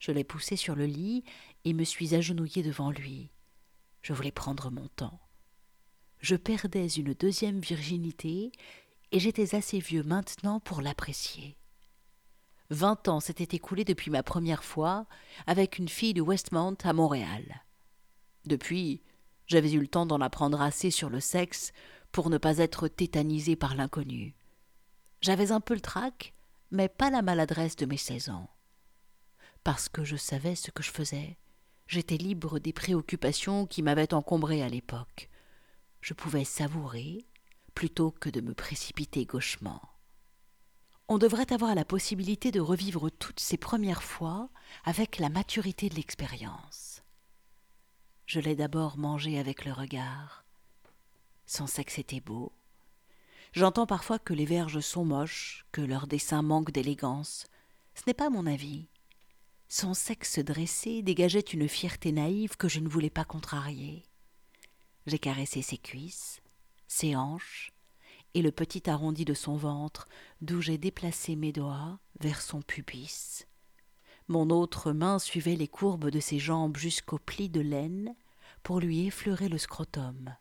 Je 0.00 0.10
l'ai 0.10 0.24
poussé 0.24 0.56
sur 0.56 0.74
le 0.74 0.86
lit 0.86 1.22
et 1.64 1.72
me 1.72 1.84
suis 1.84 2.16
agenouillé 2.16 2.64
devant 2.64 2.90
lui. 2.90 3.30
Je 4.02 4.12
voulais 4.12 4.32
prendre 4.32 4.68
mon 4.72 4.88
temps. 4.88 5.20
Je 6.18 6.34
perdais 6.34 6.88
une 6.88 7.14
deuxième 7.14 7.60
virginité 7.60 8.50
et 9.12 9.20
j'étais 9.20 9.54
assez 9.54 9.78
vieux 9.78 10.02
maintenant 10.02 10.58
pour 10.58 10.82
l'apprécier. 10.82 11.56
Vingt 12.70 13.06
ans 13.06 13.20
s'étaient 13.20 13.56
écoulés 13.56 13.84
depuis 13.84 14.10
ma 14.10 14.24
première 14.24 14.64
fois 14.64 15.06
avec 15.46 15.78
une 15.78 15.88
fille 15.88 16.14
de 16.14 16.20
Westmount 16.20 16.78
à 16.82 16.92
Montréal. 16.92 17.62
Depuis, 18.50 19.00
j'avais 19.46 19.70
eu 19.70 19.78
le 19.78 19.86
temps 19.86 20.06
d'en 20.06 20.20
apprendre 20.20 20.60
assez 20.60 20.90
sur 20.90 21.08
le 21.08 21.20
sexe 21.20 21.72
pour 22.10 22.30
ne 22.30 22.36
pas 22.36 22.58
être 22.58 22.88
tétanisé 22.88 23.54
par 23.54 23.76
l'inconnu. 23.76 24.34
J'avais 25.20 25.52
un 25.52 25.60
peu 25.60 25.72
le 25.72 25.80
trac, 25.80 26.34
mais 26.72 26.88
pas 26.88 27.10
la 27.10 27.22
maladresse 27.22 27.76
de 27.76 27.86
mes 27.86 27.96
seize 27.96 28.28
ans. 28.28 28.50
Parce 29.62 29.88
que 29.88 30.02
je 30.02 30.16
savais 30.16 30.56
ce 30.56 30.72
que 30.72 30.82
je 30.82 30.90
faisais, 30.90 31.38
j'étais 31.86 32.16
libre 32.16 32.58
des 32.58 32.72
préoccupations 32.72 33.66
qui 33.66 33.82
m'avaient 33.82 34.14
encombré 34.14 34.62
à 34.62 34.68
l'époque. 34.68 35.30
Je 36.00 36.14
pouvais 36.14 36.44
savourer 36.44 37.24
plutôt 37.76 38.10
que 38.10 38.30
de 38.30 38.40
me 38.40 38.52
précipiter 38.52 39.26
gauchement. 39.26 39.80
On 41.06 41.18
devrait 41.18 41.52
avoir 41.52 41.76
la 41.76 41.84
possibilité 41.84 42.50
de 42.50 42.60
revivre 42.60 43.12
toutes 43.12 43.38
ces 43.38 43.58
premières 43.58 44.02
fois 44.02 44.50
avec 44.82 45.20
la 45.20 45.28
maturité 45.28 45.88
de 45.88 45.94
l'expérience. 45.94 46.89
Je 48.30 48.38
l'ai 48.38 48.54
d'abord 48.54 48.96
mangé 48.96 49.40
avec 49.40 49.64
le 49.64 49.72
regard. 49.72 50.44
Son 51.46 51.66
sexe 51.66 51.98
était 51.98 52.20
beau. 52.20 52.52
J'entends 53.52 53.88
parfois 53.88 54.20
que 54.20 54.32
les 54.32 54.44
verges 54.44 54.78
sont 54.78 55.04
moches, 55.04 55.66
que 55.72 55.80
leur 55.80 56.06
dessin 56.06 56.40
manque 56.40 56.70
d'élégance. 56.70 57.48
Ce 57.96 58.02
n'est 58.06 58.14
pas 58.14 58.30
mon 58.30 58.46
avis. 58.46 58.86
Son 59.68 59.94
sexe 59.94 60.38
dressé 60.38 61.02
dégageait 61.02 61.40
une 61.40 61.66
fierté 61.66 62.12
naïve 62.12 62.56
que 62.56 62.68
je 62.68 62.78
ne 62.78 62.88
voulais 62.88 63.10
pas 63.10 63.24
contrarier. 63.24 64.04
J'ai 65.08 65.18
caressé 65.18 65.60
ses 65.60 65.78
cuisses, 65.78 66.40
ses 66.86 67.16
hanches, 67.16 67.72
et 68.34 68.42
le 68.42 68.52
petit 68.52 68.88
arrondi 68.88 69.24
de 69.24 69.34
son 69.34 69.56
ventre, 69.56 70.06
d'où 70.40 70.60
j'ai 70.60 70.78
déplacé 70.78 71.34
mes 71.34 71.50
doigts 71.50 71.98
vers 72.20 72.42
son 72.42 72.62
pubis. 72.62 73.48
Mon 74.30 74.50
autre 74.50 74.92
main 74.92 75.18
suivait 75.18 75.56
les 75.56 75.66
courbes 75.66 76.08
de 76.08 76.20
ses 76.20 76.38
jambes 76.38 76.76
jusqu'au 76.76 77.18
pli 77.18 77.48
de 77.48 77.60
laine 77.60 78.14
pour 78.62 78.78
lui 78.78 79.08
effleurer 79.08 79.48
le 79.48 79.58
scrotum. 79.58 80.36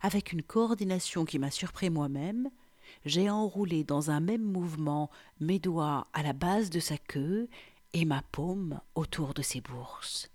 Avec 0.00 0.30
une 0.30 0.44
coordination 0.44 1.24
qui 1.24 1.40
m'a 1.40 1.50
surpris 1.50 1.90
moi-même, 1.90 2.52
j'ai 3.04 3.28
enroulé 3.28 3.82
dans 3.82 4.12
un 4.12 4.20
même 4.20 4.44
mouvement 4.44 5.10
mes 5.40 5.58
doigts 5.58 6.06
à 6.12 6.22
la 6.22 6.32
base 6.32 6.70
de 6.70 6.78
sa 6.78 6.96
queue 6.96 7.48
et 7.94 8.04
ma 8.04 8.22
paume 8.30 8.80
autour 8.94 9.34
de 9.34 9.42
ses 9.42 9.60
bourses. 9.60 10.30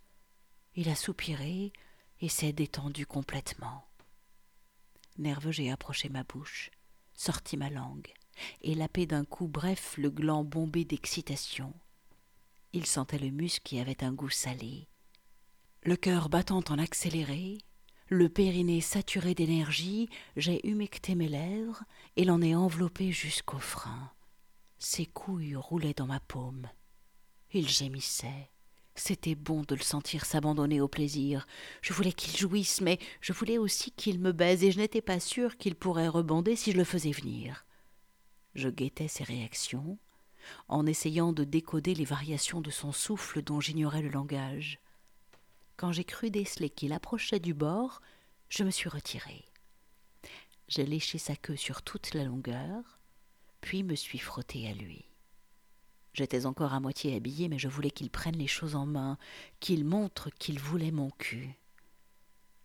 Il 0.75 0.89
a 0.89 0.95
soupiré 0.95 1.71
et 2.19 2.27
s'est 2.27 2.51
détendu 2.51 3.05
complètement. 3.05 3.85
Nerveux, 5.17 5.53
j'ai 5.53 5.71
approché 5.71 6.09
ma 6.09 6.25
bouche, 6.25 6.71
sorti 7.13 7.55
ma 7.55 7.69
langue, 7.69 8.11
et 8.61 8.75
lapé 8.75 9.05
d'un 9.05 9.23
coup 9.23 9.47
bref 9.47 9.95
le 9.97 10.09
gland 10.09 10.43
bombé 10.43 10.83
d'excitation. 10.83 11.73
Il 12.73 12.85
sentait 12.85 13.17
le 13.17 13.29
muscle 13.29 13.63
qui 13.63 13.79
avait 13.79 14.03
un 14.03 14.13
goût 14.13 14.29
salé. 14.29 14.87
Le 15.83 15.95
cœur 15.95 16.29
battant 16.29 16.63
en 16.69 16.77
accéléré, 16.77 17.57
le 18.09 18.27
périnée 18.27 18.81
saturé 18.81 19.33
d'énergie, 19.33 20.09
j'ai 20.35 20.67
humecté 20.67 21.15
mes 21.15 21.27
lèvres 21.27 21.83
et 22.15 22.25
l'en 22.25 22.41
ai 22.41 22.55
enveloppé 22.55 23.11
jusqu'au 23.11 23.59
frein. 23.59 24.11
Ses 24.77 25.05
couilles 25.05 25.55
roulaient 25.55 25.93
dans 25.93 26.07
ma 26.07 26.19
paume. 26.19 26.67
Il 27.51 27.67
gémissait. 27.67 28.49
C'était 28.95 29.35
bon 29.35 29.63
de 29.63 29.75
le 29.75 29.81
sentir 29.81 30.25
s'abandonner 30.25 30.81
au 30.81 30.87
plaisir. 30.87 31.47
Je 31.81 31.93
voulais 31.93 32.11
qu'il 32.11 32.37
jouisse, 32.37 32.81
mais 32.81 32.99
je 33.21 33.31
voulais 33.31 33.57
aussi 33.57 33.91
qu'il 33.91 34.19
me 34.19 34.31
baise, 34.31 34.63
et 34.63 34.71
je 34.71 34.77
n'étais 34.77 35.01
pas 35.01 35.19
sûre 35.19 35.57
qu'il 35.57 35.75
pourrait 35.75 36.07
rebander 36.07 36.55
si 36.55 36.71
je 36.71 36.77
le 36.77 36.83
faisais 36.83 37.11
venir. 37.11 37.65
Je 38.55 38.69
guettais 38.69 39.07
ses 39.07 39.23
réactions, 39.23 39.97
en 40.67 40.85
essayant 40.85 41.33
de 41.33 41.43
décoder 41.43 41.93
les 41.93 42.05
variations 42.05 42.61
de 42.61 42.71
son 42.71 42.91
souffle 42.91 43.41
dont 43.41 43.59
j'ignorais 43.59 44.01
le 44.01 44.09
langage. 44.09 44.79
Quand 45.77 45.91
j'ai 45.91 46.03
cru 46.03 46.29
déceler 46.29 46.69
qu'il 46.69 46.93
approchait 46.93 47.39
du 47.39 47.53
bord, 47.53 48.01
je 48.49 48.63
me 48.63 48.71
suis 48.71 48.89
retirée. 48.89 49.45
J'ai 50.67 50.85
léché 50.85 51.17
sa 51.17 51.35
queue 51.35 51.55
sur 51.55 51.81
toute 51.81 52.13
la 52.13 52.23
longueur, 52.23 52.99
puis 53.61 53.83
me 53.83 53.95
suis 53.95 54.19
frottée 54.19 54.67
à 54.67 54.73
lui. 54.73 55.05
J'étais 56.13 56.45
encore 56.45 56.73
à 56.73 56.79
moitié 56.79 57.15
habillée, 57.15 57.47
mais 57.49 57.59
je 57.59 57.67
voulais 57.67 57.91
qu'il 57.91 58.09
prenne 58.09 58.37
les 58.37 58.47
choses 58.47 58.75
en 58.75 58.85
main, 58.85 59.17
qu'il 59.59 59.85
montre 59.85 60.29
qu'il 60.31 60.59
voulait 60.59 60.91
mon 60.91 61.11
cul. 61.11 61.55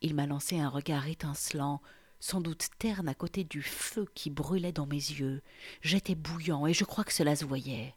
Il 0.01 0.15
m'a 0.15 0.27
lancé 0.27 0.59
un 0.59 0.69
regard 0.69 1.07
étincelant, 1.07 1.81
sans 2.25 2.41
doute 2.41 2.71
terne 2.79 3.07
à 3.07 3.15
côté 3.15 3.45
du 3.45 3.61
feu 3.61 4.07
qui 4.15 4.31
brûlait 4.31 4.73
dans 4.73 4.87
mes 4.87 4.95
yeux. 4.95 5.43
J'étais 5.83 6.15
bouillant, 6.15 6.67
et 6.67 6.73
je 6.73 6.85
crois 6.85 7.05
que 7.05 7.13
cela 7.13 7.37
se 7.37 7.45
voyait. 7.45 7.95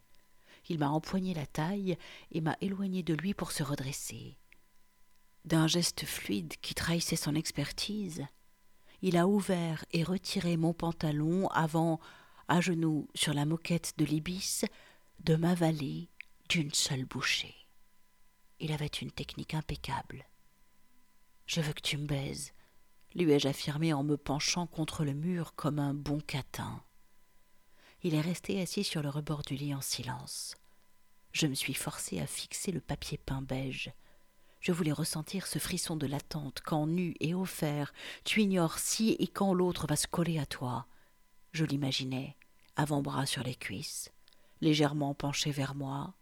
Il 0.68 0.78
m'a 0.78 0.90
empoigné 0.90 1.32
la 1.32 1.46
taille 1.46 1.96
et 2.30 2.42
m'a 2.42 2.58
éloigné 2.60 3.02
de 3.02 3.14
lui 3.14 3.32
pour 3.32 3.52
se 3.52 3.62
redresser. 3.62 4.36
D'un 5.46 5.66
geste 5.66 6.04
fluide 6.04 6.52
qui 6.60 6.74
trahissait 6.74 7.16
son 7.16 7.34
expertise, 7.34 8.26
il 9.00 9.16
a 9.16 9.26
ouvert 9.26 9.86
et 9.92 10.02
retiré 10.02 10.58
mon 10.58 10.74
pantalon 10.74 11.48
avant, 11.48 11.98
à 12.48 12.60
genoux 12.60 13.08
sur 13.14 13.32
la 13.32 13.46
moquette 13.46 13.94
de 13.96 14.04
l'ibis, 14.04 14.66
de 15.20 15.36
m'avaler 15.36 16.10
d'une 16.50 16.74
seule 16.74 17.06
bouchée. 17.06 17.54
Il 18.60 18.72
avait 18.72 18.88
une 18.88 19.10
technique 19.10 19.54
impeccable. 19.54 20.26
Je 21.46 21.62
veux 21.62 21.72
que 21.72 21.80
tu 21.80 21.96
me 21.96 22.06
baises, 22.06 22.52
lui 23.18 23.32
ai-je 23.32 23.48
affirmé 23.48 23.92
en 23.92 24.04
me 24.04 24.16
penchant 24.16 24.66
contre 24.66 25.04
le 25.04 25.12
mur 25.12 25.54
comme 25.54 25.78
un 25.78 25.94
bon 25.94 26.20
catin. 26.20 26.82
Il 28.02 28.14
est 28.14 28.20
resté 28.20 28.60
assis 28.60 28.84
sur 28.84 29.02
le 29.02 29.08
rebord 29.08 29.42
du 29.42 29.54
lit 29.54 29.74
en 29.74 29.80
silence. 29.80 30.56
Je 31.32 31.46
me 31.46 31.54
suis 31.54 31.74
forcé 31.74 32.20
à 32.20 32.26
fixer 32.26 32.72
le 32.72 32.80
papier 32.80 33.18
peint 33.18 33.42
beige. 33.42 33.92
Je 34.60 34.72
voulais 34.72 34.92
ressentir 34.92 35.46
ce 35.46 35.58
frisson 35.58 35.96
de 35.96 36.06
l'attente 36.06 36.60
quand 36.64 36.86
nu 36.86 37.14
et 37.20 37.34
offert, 37.34 37.92
tu 38.24 38.42
ignores 38.42 38.78
si 38.78 39.16
et 39.18 39.28
quand 39.28 39.52
l'autre 39.52 39.86
va 39.86 39.96
se 39.96 40.06
coller 40.06 40.38
à 40.38 40.46
toi. 40.46 40.86
Je 41.52 41.64
l'imaginais, 41.64 42.36
avant-bras 42.76 43.26
sur 43.26 43.42
les 43.42 43.54
cuisses, 43.54 44.10
légèrement 44.60 45.14
penché 45.14 45.50
vers 45.50 45.74
moi, 45.74 46.14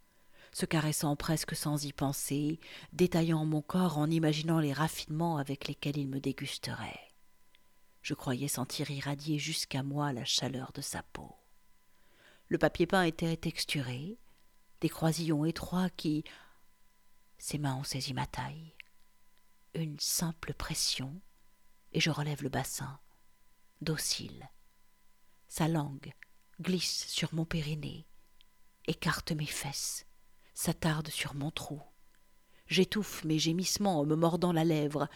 se 0.56 0.64
caressant 0.64 1.16
presque 1.16 1.54
sans 1.54 1.84
y 1.84 1.92
penser, 1.92 2.60
détaillant 2.94 3.44
mon 3.44 3.60
corps 3.60 3.98
en 3.98 4.08
imaginant 4.10 4.58
les 4.58 4.72
raffinements 4.72 5.36
avec 5.36 5.68
lesquels 5.68 5.98
il 5.98 6.08
me 6.08 6.18
dégusterait. 6.18 7.12
Je 8.00 8.14
croyais 8.14 8.48
sentir 8.48 8.90
irradier 8.90 9.38
jusqu'à 9.38 9.82
moi 9.82 10.14
la 10.14 10.24
chaleur 10.24 10.72
de 10.72 10.80
sa 10.80 11.02
peau. 11.02 11.36
Le 12.48 12.56
papier 12.56 12.86
peint 12.86 13.02
était 13.02 13.36
texturé, 13.36 14.16
des 14.80 14.88
croisillons 14.88 15.44
étroits 15.44 15.90
qui. 15.90 16.24
Ses 17.36 17.58
mains 17.58 17.76
ont 17.76 17.84
saisi 17.84 18.14
ma 18.14 18.26
taille. 18.26 18.72
Une 19.74 20.00
simple 20.00 20.54
pression, 20.54 21.20
et 21.92 22.00
je 22.00 22.08
relève 22.08 22.42
le 22.42 22.48
bassin, 22.48 22.98
docile. 23.82 24.48
Sa 25.48 25.68
langue 25.68 26.14
glisse 26.62 27.08
sur 27.08 27.34
mon 27.34 27.44
périnée, 27.44 28.06
écarte 28.86 29.32
mes 29.32 29.44
fesses, 29.44 30.05
s'attarde 30.56 31.08
sur 31.08 31.34
mon 31.34 31.50
trou. 31.50 31.80
J'étouffe 32.66 33.22
mes 33.24 33.38
gémissements 33.38 34.00
en 34.00 34.06
me 34.06 34.16
mordant 34.16 34.52
la 34.52 34.64
lèvre. 34.64 35.06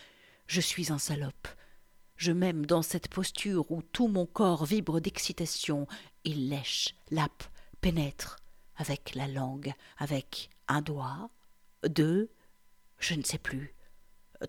Je 0.47 0.61
suis 0.61 0.93
un 0.93 0.99
salope. 0.99 1.49
Je 2.17 2.31
m'aime 2.31 2.67
dans 2.67 2.83
cette 2.83 3.09
posture 3.09 3.71
où 3.73 3.83
tout 3.83 4.07
mon 4.07 4.27
corps 4.27 4.67
vibre 4.67 5.01
d'excitation. 5.01 5.87
Il 6.25 6.51
lèche, 6.51 6.95
lappe, 7.11 7.43
pénètre, 7.81 8.37
avec 8.77 9.15
la 9.15 9.27
langue, 9.27 9.73
avec 9.97 10.51
un 10.69 10.83
doigt, 10.83 11.31
deux, 11.89 12.31
je 12.99 13.15
ne 13.15 13.23
sais 13.23 13.39
plus. 13.39 13.75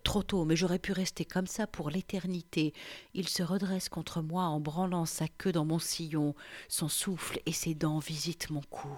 Trop 0.04 0.24
tôt, 0.24 0.44
mais 0.44 0.58
j'aurais 0.58 0.80
pu 0.80 0.92
rester 0.92 1.24
comme 1.24 1.48
ça 1.48 1.68
pour 1.68 1.90
l'éternité. 1.90 2.74
Il 3.14 3.30
se 3.30 3.44
redresse 3.44 3.88
contre 3.88 4.22
moi 4.22 4.44
en 4.44 4.60
branlant 4.60 5.06
sa 5.06 5.30
queue 5.30 5.54
dans 5.54 5.66
mon 5.66 5.80
sillon. 5.80 6.36
Son 6.68 6.90
souffle 6.90 7.40
et 7.46 7.54
ses 7.54 7.76
dents 7.76 8.00
visitent 8.00 8.50
mon 8.50 8.62
cou. 8.62 8.90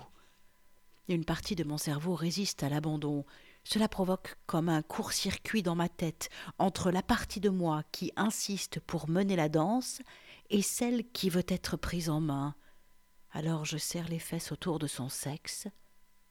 Une 1.09 1.25
partie 1.25 1.55
de 1.55 1.65
mon 1.65 1.77
cerveau 1.77 2.15
résiste 2.15 2.63
à 2.63 2.69
l'abandon. 2.69 3.25
Cela 3.65 3.89
provoque 3.89 4.37
comme 4.45 4.69
un 4.69 4.81
court-circuit 4.81 5.61
dans 5.61 5.75
ma 5.75 5.89
tête 5.89 6.29
entre 6.59 6.91
la 6.91 7.03
partie 7.03 7.41
de 7.41 7.49
moi 7.49 7.83
qui 7.91 8.13
insiste 8.15 8.79
pour 8.79 9.09
mener 9.09 9.35
la 9.35 9.49
danse 9.49 10.01
et 10.49 10.61
celle 10.61 11.09
qui 11.11 11.29
veut 11.29 11.45
être 11.47 11.75
prise 11.75 12.09
en 12.09 12.21
main. 12.21 12.55
Alors 13.31 13.65
je 13.65 13.77
serre 13.77 14.07
les 14.07 14.19
fesses 14.19 14.51
autour 14.51 14.79
de 14.79 14.87
son 14.87 15.09
sexe, 15.09 15.67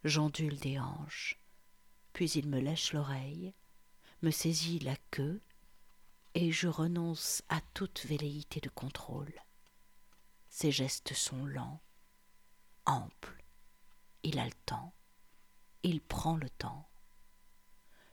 j'ondule 0.04 0.58
des 0.58 0.78
hanches. 0.78 1.38
Puis 2.12 2.30
il 2.30 2.48
me 2.48 2.60
lèche 2.60 2.92
l'oreille, 2.92 3.54
me 4.22 4.30
saisit 4.30 4.78
la 4.78 4.96
queue, 5.10 5.42
et 6.34 6.50
je 6.50 6.68
renonce 6.68 7.42
à 7.48 7.60
toute 7.74 8.06
velléité 8.06 8.60
de 8.60 8.70
contrôle. 8.70 9.34
Ses 10.48 10.70
gestes 10.70 11.12
sont 11.12 11.44
lents, 11.44 11.82
amples. 12.86 13.41
Il 14.24 14.38
a 14.38 14.44
le 14.44 14.52
temps. 14.66 14.92
Il 15.82 16.00
prend 16.00 16.36
le 16.36 16.48
temps. 16.48 16.88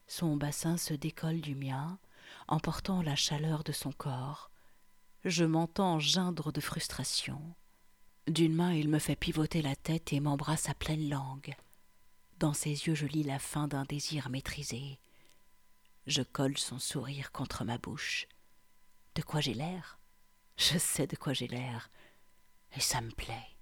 Son 0.08 0.36
bassin 0.38 0.78
se 0.78 0.94
décolle 0.94 1.42
du 1.42 1.56
mien, 1.56 2.00
emportant 2.48 3.02
la 3.02 3.16
chaleur 3.16 3.64
de 3.64 3.72
son 3.72 3.92
corps. 3.92 4.50
Je 5.24 5.46
m'entends 5.46 6.00
geindre 6.00 6.52
de 6.52 6.62
frustration. 6.62 7.56
D'une 8.28 8.56
main, 8.56 8.74
il 8.74 8.90
me 8.90 9.00
fait 9.00 9.16
pivoter 9.16 9.62
la 9.62 9.76
tête 9.76 10.14
et 10.14 10.20
m'embrasse 10.20 10.70
à 10.70 10.74
pleine 10.74 11.10
langue. 11.10 11.56
Dans 12.38 12.54
ses 12.54 12.70
yeux, 12.70 12.96
je 12.96 13.06
lis 13.06 13.24
la 13.24 13.38
fin 13.38 13.68
d'un 13.68 13.84
désir 13.84 14.30
maîtrisé. 14.30 15.00
Je 16.08 16.24
colle 16.24 16.58
son 16.58 16.80
sourire 16.80 17.32
contre 17.32 17.66
ma 17.66 17.78
bouche. 17.78 18.28
De 19.16 19.22
quoi 19.22 19.42
j'ai 19.42 19.54
l'air? 19.54 20.00
Je 20.58 20.78
sais 20.78 21.06
de 21.06 21.16
quoi 21.16 21.34
j'ai 21.34 21.48
l'air, 21.48 21.90
et 22.76 22.80
ça 22.80 23.00
me 23.02 23.12
plaît. 23.12 23.58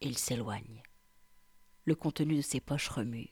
Il 0.00 0.18
s'éloigne. 0.18 0.82
Le 1.86 1.94
contenu 1.94 2.36
de 2.36 2.42
ses 2.42 2.60
poches 2.60 2.88
remue 2.88 3.30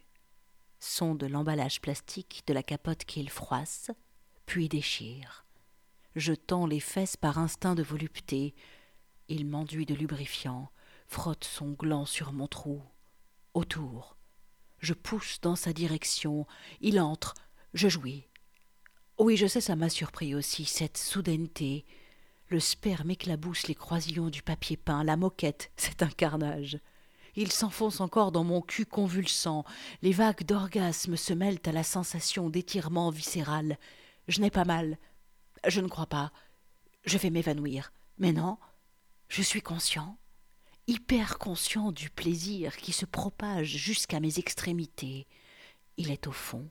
de 1.00 1.26
l'emballage 1.26 1.80
plastique 1.80 2.42
de 2.46 2.52
la 2.52 2.62
capote 2.62 3.04
qu'il 3.04 3.30
froisse, 3.30 3.90
puis 4.46 4.68
déchire. 4.68 5.44
Je 6.14 6.34
tends 6.34 6.66
les 6.66 6.80
fesses 6.80 7.16
par 7.16 7.38
instinct 7.38 7.74
de 7.74 7.82
volupté. 7.82 8.54
Il 9.28 9.46
m'enduit 9.46 9.86
de 9.86 9.94
lubrifiant, 9.94 10.70
frotte 11.06 11.44
son 11.44 11.72
gland 11.72 12.04
sur 12.04 12.32
mon 12.32 12.46
trou. 12.46 12.82
Autour. 13.54 14.16
Je 14.78 14.92
pousse 14.92 15.40
dans 15.40 15.56
sa 15.56 15.72
direction. 15.72 16.46
Il 16.80 17.00
entre. 17.00 17.34
Je 17.72 17.88
jouis. 17.88 18.28
Oui, 19.18 19.36
je 19.36 19.46
sais, 19.46 19.60
ça 19.60 19.76
m'a 19.76 19.88
surpris 19.88 20.34
aussi, 20.34 20.64
cette 20.64 20.98
soudaineté. 20.98 21.86
Le 22.48 22.60
sperme 22.60 23.10
éclabousse 23.10 23.66
les 23.68 23.74
croisillons 23.74 24.28
du 24.28 24.42
papier 24.42 24.76
peint, 24.76 25.02
la 25.02 25.16
moquette, 25.16 25.72
c'est 25.76 26.02
un 26.02 26.10
carnage. 26.10 26.78
Il 27.36 27.50
s'enfonce 27.50 28.00
encore 28.00 28.32
dans 28.32 28.44
mon 28.44 28.60
cul 28.60 28.86
convulsant. 28.86 29.64
Les 30.02 30.12
vagues 30.12 30.44
d'orgasme 30.44 31.16
se 31.16 31.32
mêlent 31.32 31.60
à 31.64 31.72
la 31.72 31.82
sensation 31.82 32.48
d'étirement 32.48 33.10
viscéral. 33.10 33.78
Je 34.28 34.40
n'ai 34.40 34.50
pas 34.50 34.64
mal. 34.64 34.98
Je 35.66 35.80
ne 35.80 35.88
crois 35.88 36.06
pas. 36.06 36.32
Je 37.04 37.18
vais 37.18 37.30
m'évanouir. 37.30 37.92
Mais 38.18 38.32
non, 38.32 38.58
je 39.28 39.42
suis 39.42 39.62
conscient, 39.62 40.16
hyper 40.86 41.38
conscient 41.38 41.90
du 41.90 42.10
plaisir 42.10 42.76
qui 42.76 42.92
se 42.92 43.04
propage 43.04 43.76
jusqu'à 43.76 44.20
mes 44.20 44.38
extrémités. 44.38 45.26
Il 45.96 46.10
est 46.10 46.26
au 46.28 46.32
fond, 46.32 46.68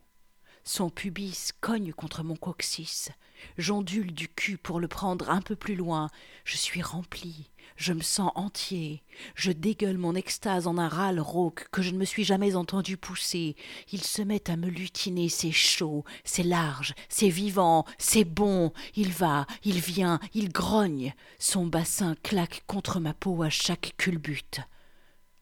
son 0.64 0.90
pubis 0.90 1.52
cogne 1.60 1.94
contre 1.94 2.24
mon 2.24 2.36
coccyx. 2.36 3.12
J'ondule 3.58 4.14
du 4.14 4.30
cul 4.30 4.58
pour 4.58 4.80
le 4.80 4.88
prendre 4.88 5.30
un 5.30 5.42
peu 5.42 5.56
plus 5.56 5.76
loin. 5.76 6.10
Je 6.46 6.56
suis 6.56 6.82
rempli. 6.82 7.50
Je 7.76 7.92
me 7.92 8.02
sens 8.02 8.32
entier. 8.36 9.04
Je 9.36 9.52
dégueule 9.52 9.98
mon 9.98 10.16
extase 10.16 10.68
en 10.68 10.78
un 10.78 10.88
râle 10.88 11.20
rauque 11.20 11.68
que 11.72 11.82
je 11.82 11.92
ne 11.92 11.98
me 11.98 12.06
suis 12.06 12.24
jamais 12.24 12.56
entendu 12.56 12.98
pousser. 12.98 13.56
Il 13.92 14.04
se 14.04 14.22
met 14.22 14.50
à 14.50 14.56
me 14.56 14.68
lutiner. 14.68 15.28
C'est 15.28 15.52
chaud, 15.52 16.06
c'est 16.24 16.44
large, 16.44 16.94
c'est 17.10 17.30
vivant, 17.30 17.86
c'est 17.98 18.26
bon. 18.26 18.72
Il 18.96 19.12
va, 19.12 19.46
il 19.64 19.80
vient, 19.80 20.20
il 20.34 20.52
grogne. 20.52 21.14
Son 21.40 21.66
bassin 21.66 22.16
claque 22.24 22.64
contre 22.68 23.00
ma 23.00 23.14
peau 23.14 23.44
à 23.44 23.50
chaque 23.50 23.96
culbute. 23.98 24.62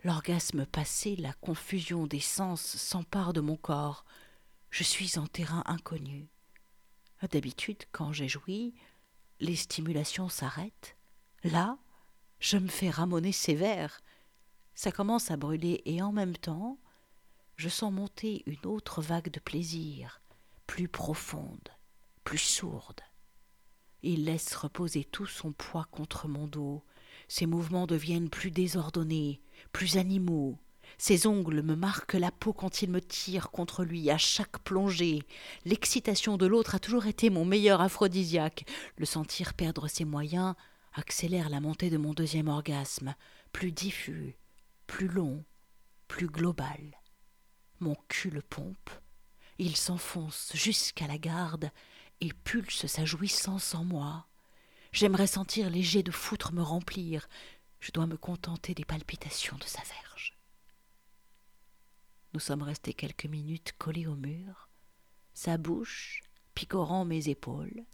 L'orgasme 0.03 0.65
passé, 0.65 1.15
la 1.15 1.33
confusion 1.33 2.07
des 2.07 2.19
sens 2.19 2.61
s'empare 2.61 3.33
de 3.33 3.41
mon 3.41 3.55
corps. 3.55 4.03
Je 4.71 4.83
suis 4.83 5.19
en 5.19 5.27
terrain 5.27 5.63
inconnu. 5.65 6.29
D'habitude, 7.29 7.83
quand 7.91 8.13
j'ai 8.13 8.29
joui, 8.29 8.73
les 9.41 9.57
stimulations 9.57 10.29
s'arrêtent. 10.29 10.95
Là, 11.43 11.77
je 12.39 12.57
me 12.57 12.69
fais 12.69 12.89
ramoner 12.89 13.33
sévère. 13.33 13.99
Ça 14.73 14.91
commence 14.91 15.29
à 15.29 15.37
brûler 15.37 15.81
et 15.85 16.01
en 16.01 16.13
même 16.13 16.37
temps, 16.37 16.79
je 17.57 17.67
sens 17.67 17.91
monter 17.91 18.43
une 18.45 18.65
autre 18.65 19.01
vague 19.01 19.29
de 19.29 19.39
plaisir, 19.41 20.21
plus 20.67 20.87
profonde, 20.87 21.69
plus 22.23 22.39
sourde. 22.39 23.01
Il 24.03 24.23
laisse 24.25 24.55
reposer 24.55 25.03
tout 25.03 25.27
son 25.27 25.51
poids 25.51 25.85
contre 25.91 26.27
mon 26.27 26.47
dos. 26.47 26.83
Ses 27.27 27.45
mouvements 27.45 27.87
deviennent 27.87 28.29
plus 28.29 28.51
désordonnés, 28.51 29.41
plus 29.73 29.97
animaux, 29.97 30.57
ses 30.97 31.27
ongles 31.27 31.61
me 31.61 31.75
marquent 31.75 32.13
la 32.13 32.31
peau 32.31 32.53
quand 32.53 32.81
il 32.81 32.89
me 32.89 33.01
tire 33.01 33.51
contre 33.51 33.83
lui 33.83 34.09
à 34.09 34.17
chaque 34.17 34.59
plongée. 34.59 35.23
L'excitation 35.65 36.37
de 36.37 36.45
l'autre 36.45 36.75
a 36.75 36.79
toujours 36.79 37.05
été 37.05 37.29
mon 37.29 37.45
meilleur 37.45 37.81
aphrodisiaque. 37.81 38.65
Le 38.97 39.05
sentir 39.05 39.53
perdre 39.53 39.87
ses 39.87 40.05
moyens 40.05 40.55
accélère 40.93 41.49
la 41.49 41.59
montée 41.59 41.89
de 41.89 41.97
mon 41.97 42.13
deuxième 42.13 42.47
orgasme, 42.47 43.15
plus 43.51 43.71
diffus, 43.71 44.35
plus 44.87 45.07
long, 45.07 45.43
plus 46.07 46.27
global. 46.27 46.79
Mon 47.79 47.95
cul 48.07 48.29
le 48.29 48.41
pompe. 48.41 48.89
Il 49.57 49.75
s'enfonce 49.75 50.51
jusqu'à 50.53 51.07
la 51.07 51.17
garde 51.17 51.71
et 52.19 52.33
pulse 52.33 52.85
sa 52.85 53.05
jouissance 53.05 53.73
en 53.75 53.83
moi. 53.83 54.27
J'aimerais 54.91 55.27
sentir 55.27 55.69
les 55.69 55.83
jets 55.83 56.03
de 56.03 56.11
foutre 56.11 56.51
me 56.53 56.61
remplir. 56.61 57.27
Je 57.79 57.91
dois 57.91 58.07
me 58.07 58.17
contenter 58.17 58.73
des 58.73 58.85
palpitations 58.85 59.57
de 59.57 59.63
sa 59.63 59.81
verge. 59.81 60.37
Nous 62.33 62.39
sommes 62.39 62.63
restés 62.63 62.93
quelques 62.93 63.25
minutes 63.25 63.73
collés 63.77 64.07
au 64.07 64.15
mur, 64.15 64.69
sa 65.33 65.57
bouche 65.57 66.23
picorant 66.53 67.05
mes 67.05 67.29
épaules, 67.29 67.85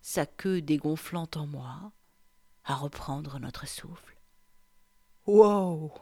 sa 0.00 0.26
queue 0.26 0.60
dégonflant 0.60 1.28
en 1.34 1.46
moi, 1.46 1.92
à 2.64 2.74
reprendre 2.74 3.38
notre 3.38 3.66
souffle. 3.66 4.16
Wow 5.26 5.92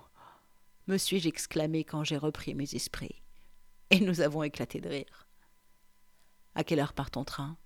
me 0.88 0.96
suis-je 0.98 1.28
exclamé 1.28 1.84
quand 1.84 2.02
j'ai 2.02 2.16
repris 2.16 2.54
mes 2.54 2.74
esprits, 2.74 3.22
et 3.90 4.00
nous 4.00 4.20
avons 4.20 4.42
éclaté 4.42 4.80
de 4.80 4.88
rire. 4.88 5.28
À 6.54 6.64
quelle 6.64 6.80
heure 6.80 6.92
part 6.92 7.10
ton 7.10 7.24
train? 7.24 7.56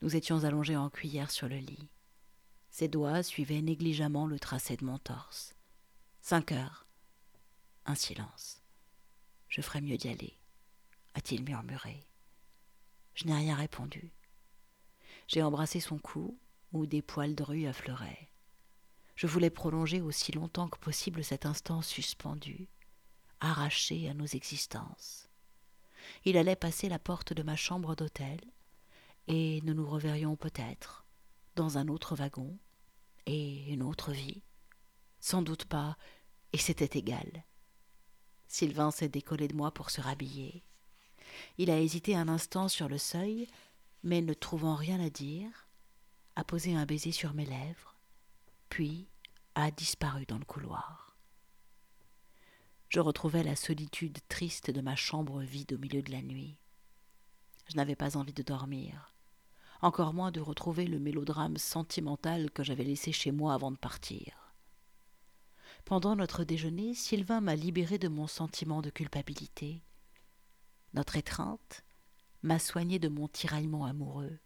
Nous 0.00 0.16
étions 0.16 0.44
allongés 0.44 0.76
en 0.76 0.88
cuillère 0.88 1.30
sur 1.30 1.48
le 1.48 1.58
lit. 1.58 1.90
Ses 2.70 2.88
doigts 2.88 3.22
suivaient 3.22 3.62
négligemment 3.62 4.26
le 4.26 4.38
tracé 4.38 4.76
de 4.76 4.84
mon 4.84 4.98
torse. 4.98 5.54
Cinq 6.20 6.52
heures. 6.52 6.86
Un 7.84 7.94
silence. 7.94 8.57
Je 9.48 9.60
ferais 9.60 9.80
mieux 9.80 9.96
d'y 9.96 10.08
aller, 10.08 10.38
a-t-il 11.14 11.42
murmuré. 11.42 12.06
Je 13.14 13.24
n'ai 13.26 13.34
rien 13.34 13.56
répondu. 13.56 14.12
J'ai 15.26 15.42
embrassé 15.42 15.80
son 15.80 15.98
cou, 15.98 16.38
où 16.72 16.86
des 16.86 17.02
poils 17.02 17.34
de 17.34 17.42
rue 17.42 17.66
affleuraient. 17.66 18.30
Je 19.16 19.26
voulais 19.26 19.50
prolonger 19.50 20.00
aussi 20.00 20.32
longtemps 20.32 20.68
que 20.68 20.78
possible 20.78 21.24
cet 21.24 21.46
instant 21.46 21.82
suspendu, 21.82 22.68
arraché 23.40 24.08
à 24.08 24.14
nos 24.14 24.26
existences. 24.26 25.28
Il 26.24 26.36
allait 26.36 26.56
passer 26.56 26.88
la 26.88 26.98
porte 26.98 27.32
de 27.32 27.42
ma 27.42 27.56
chambre 27.56 27.96
d'hôtel, 27.96 28.38
et 29.26 29.60
nous 29.62 29.74
nous 29.74 29.88
reverrions 29.88 30.36
peut-être 30.36 31.04
dans 31.56 31.78
un 31.78 31.88
autre 31.88 32.14
wagon 32.14 32.56
et 33.26 33.72
une 33.72 33.82
autre 33.82 34.12
vie. 34.12 34.42
Sans 35.20 35.42
doute 35.42 35.64
pas, 35.64 35.98
et 36.52 36.58
c'était 36.58 36.98
égal. 36.98 37.44
Sylvain 38.48 38.90
s'est 38.90 39.08
décollé 39.08 39.46
de 39.46 39.54
moi 39.54 39.70
pour 39.70 39.90
se 39.90 40.00
rhabiller. 40.00 40.64
Il 41.58 41.70
a 41.70 41.78
hésité 41.78 42.16
un 42.16 42.28
instant 42.28 42.68
sur 42.68 42.88
le 42.88 42.98
seuil, 42.98 43.46
mais 44.02 44.22
ne 44.22 44.32
trouvant 44.32 44.74
rien 44.74 45.00
à 45.00 45.10
dire, 45.10 45.68
a 46.34 46.44
posé 46.44 46.74
un 46.74 46.86
baiser 46.86 47.12
sur 47.12 47.34
mes 47.34 47.44
lèvres, 47.44 47.96
puis 48.70 49.08
a 49.54 49.70
disparu 49.70 50.24
dans 50.26 50.38
le 50.38 50.44
couloir. 50.44 51.16
je 52.88 53.00
retrouvais 53.00 53.42
la 53.42 53.54
solitude 53.54 54.18
triste 54.28 54.70
de 54.70 54.80
ma 54.80 54.96
chambre 54.96 55.42
vide 55.42 55.74
au 55.74 55.78
milieu 55.78 56.00
de 56.00 56.10
la 56.10 56.22
nuit. 56.22 56.56
Je 57.66 57.76
n'avais 57.76 57.96
pas 57.96 58.16
envie 58.16 58.32
de 58.32 58.42
dormir, 58.42 59.12
encore 59.82 60.14
moins 60.14 60.30
de 60.30 60.40
retrouver 60.40 60.86
le 60.86 60.98
mélodrame 60.98 61.58
sentimental 61.58 62.50
que 62.50 62.62
j'avais 62.62 62.84
laissé 62.84 63.12
chez 63.12 63.30
moi 63.30 63.52
avant 63.52 63.70
de 63.70 63.76
partir. 63.76 64.47
Pendant 65.88 66.16
notre 66.16 66.44
déjeuner, 66.44 66.92
Sylvain 66.92 67.40
m'a 67.40 67.56
libéré 67.56 67.96
de 67.96 68.08
mon 68.08 68.26
sentiment 68.26 68.82
de 68.82 68.90
culpabilité. 68.90 69.82
Notre 70.92 71.16
étreinte 71.16 71.82
m'a 72.42 72.58
soigné 72.58 72.98
de 72.98 73.08
mon 73.08 73.26
tiraillement 73.26 73.86
amoureux. 73.86 74.38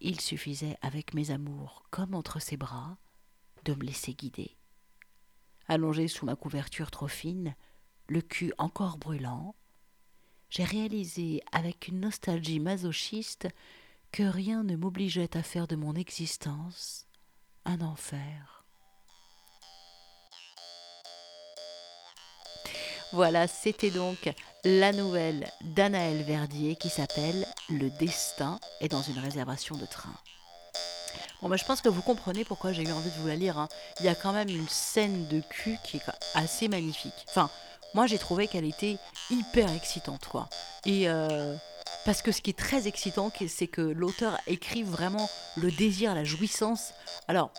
Il 0.00 0.20
suffisait, 0.20 0.76
avec 0.82 1.14
mes 1.14 1.30
amours 1.30 1.84
comme 1.92 2.12
entre 2.12 2.40
ses 2.40 2.56
bras, 2.56 2.98
de 3.64 3.74
me 3.74 3.84
laisser 3.84 4.14
guider. 4.14 4.56
Allongé 5.68 6.08
sous 6.08 6.26
ma 6.26 6.34
couverture 6.34 6.90
trop 6.90 7.06
fine, 7.06 7.54
le 8.08 8.20
cul 8.20 8.52
encore 8.58 8.98
brûlant, 8.98 9.54
j'ai 10.50 10.64
réalisé 10.64 11.40
avec 11.52 11.86
une 11.86 12.00
nostalgie 12.00 12.58
masochiste 12.58 13.46
que 14.10 14.24
rien 14.24 14.64
ne 14.64 14.74
m'obligeait 14.74 15.36
à 15.36 15.44
faire 15.44 15.68
de 15.68 15.76
mon 15.76 15.94
existence 15.94 17.06
un 17.64 17.80
enfer. 17.80 18.61
Voilà, 23.12 23.46
c'était 23.46 23.90
donc 23.90 24.32
la 24.64 24.90
nouvelle 24.92 25.46
d'Anaël 25.60 26.22
Verdier 26.22 26.76
qui 26.76 26.88
s'appelle 26.88 27.46
Le 27.68 27.90
destin 27.90 28.58
est 28.80 28.88
dans 28.88 29.02
une 29.02 29.18
réservation 29.18 29.76
de 29.76 29.84
train. 29.84 30.14
Bon, 31.42 31.50
bah, 31.50 31.56
je 31.56 31.64
pense 31.64 31.82
que 31.82 31.90
vous 31.90 32.00
comprenez 32.00 32.46
pourquoi 32.46 32.72
j'ai 32.72 32.84
eu 32.84 32.92
envie 32.92 33.10
de 33.10 33.16
vous 33.16 33.28
la 33.28 33.36
lire. 33.36 33.58
Hein. 33.58 33.68
Il 34.00 34.06
y 34.06 34.08
a 34.08 34.14
quand 34.14 34.32
même 34.32 34.48
une 34.48 34.68
scène 34.68 35.26
de 35.28 35.40
cul 35.40 35.76
qui 35.84 35.98
est 35.98 36.10
assez 36.34 36.68
magnifique. 36.68 37.26
Enfin, 37.28 37.50
moi 37.92 38.06
j'ai 38.06 38.18
trouvé 38.18 38.48
qu'elle 38.48 38.64
était 38.64 38.96
hyper 39.28 39.70
excitante, 39.70 40.26
quoi. 40.26 40.48
Et 40.86 41.06
euh, 41.10 41.54
parce 42.06 42.22
que 42.22 42.32
ce 42.32 42.40
qui 42.40 42.50
est 42.50 42.58
très 42.58 42.88
excitant, 42.88 43.30
c'est 43.46 43.66
que 43.66 43.82
l'auteur 43.82 44.38
écrit 44.46 44.84
vraiment 44.84 45.28
le 45.58 45.70
désir, 45.70 46.14
la 46.14 46.24
jouissance. 46.24 46.94
Alors, 47.28 47.50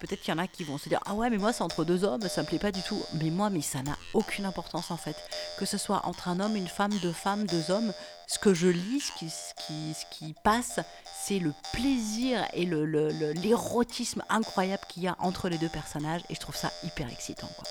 Peut-être 0.00 0.22
qu'il 0.22 0.34
y 0.34 0.36
en 0.36 0.42
a 0.42 0.46
qui 0.46 0.64
vont 0.64 0.78
se 0.78 0.88
dire 0.88 1.00
Ah 1.06 1.14
ouais, 1.14 1.30
mais 1.30 1.38
moi 1.38 1.52
c'est 1.52 1.62
entre 1.62 1.84
deux 1.84 2.04
hommes, 2.04 2.22
ça 2.22 2.42
me 2.42 2.46
plaît 2.46 2.58
pas 2.58 2.72
du 2.72 2.82
tout. 2.82 3.00
Mais 3.14 3.30
moi, 3.30 3.50
mais 3.50 3.60
ça 3.60 3.82
n'a 3.82 3.96
aucune 4.14 4.46
importance 4.46 4.90
en 4.90 4.96
fait. 4.96 5.16
Que 5.58 5.66
ce 5.66 5.78
soit 5.78 6.02
entre 6.04 6.28
un 6.28 6.40
homme, 6.40 6.56
une 6.56 6.68
femme, 6.68 6.92
deux 7.02 7.12
femmes, 7.12 7.46
deux 7.46 7.70
hommes, 7.70 7.92
ce 8.26 8.38
que 8.38 8.54
je 8.54 8.68
lis, 8.68 9.00
ce 9.00 9.12
qui, 9.18 9.30
ce 9.30 9.54
qui, 9.66 9.94
ce 9.94 10.32
passe, 10.42 10.80
c'est 11.22 11.38
le 11.38 11.52
plaisir 11.72 12.46
et 12.54 12.64
l'érotisme 12.64 14.22
le, 14.28 14.34
incroyable 14.34 14.82
qu'il 14.88 15.02
y 15.02 15.08
a 15.08 15.16
entre 15.18 15.48
les 15.48 15.58
deux 15.58 15.68
personnages. 15.68 16.22
Et 16.30 16.34
je 16.34 16.40
trouve 16.40 16.56
ça 16.56 16.70
hyper 16.84 17.10
excitant. 17.10 17.48
Quoi. 17.56 17.64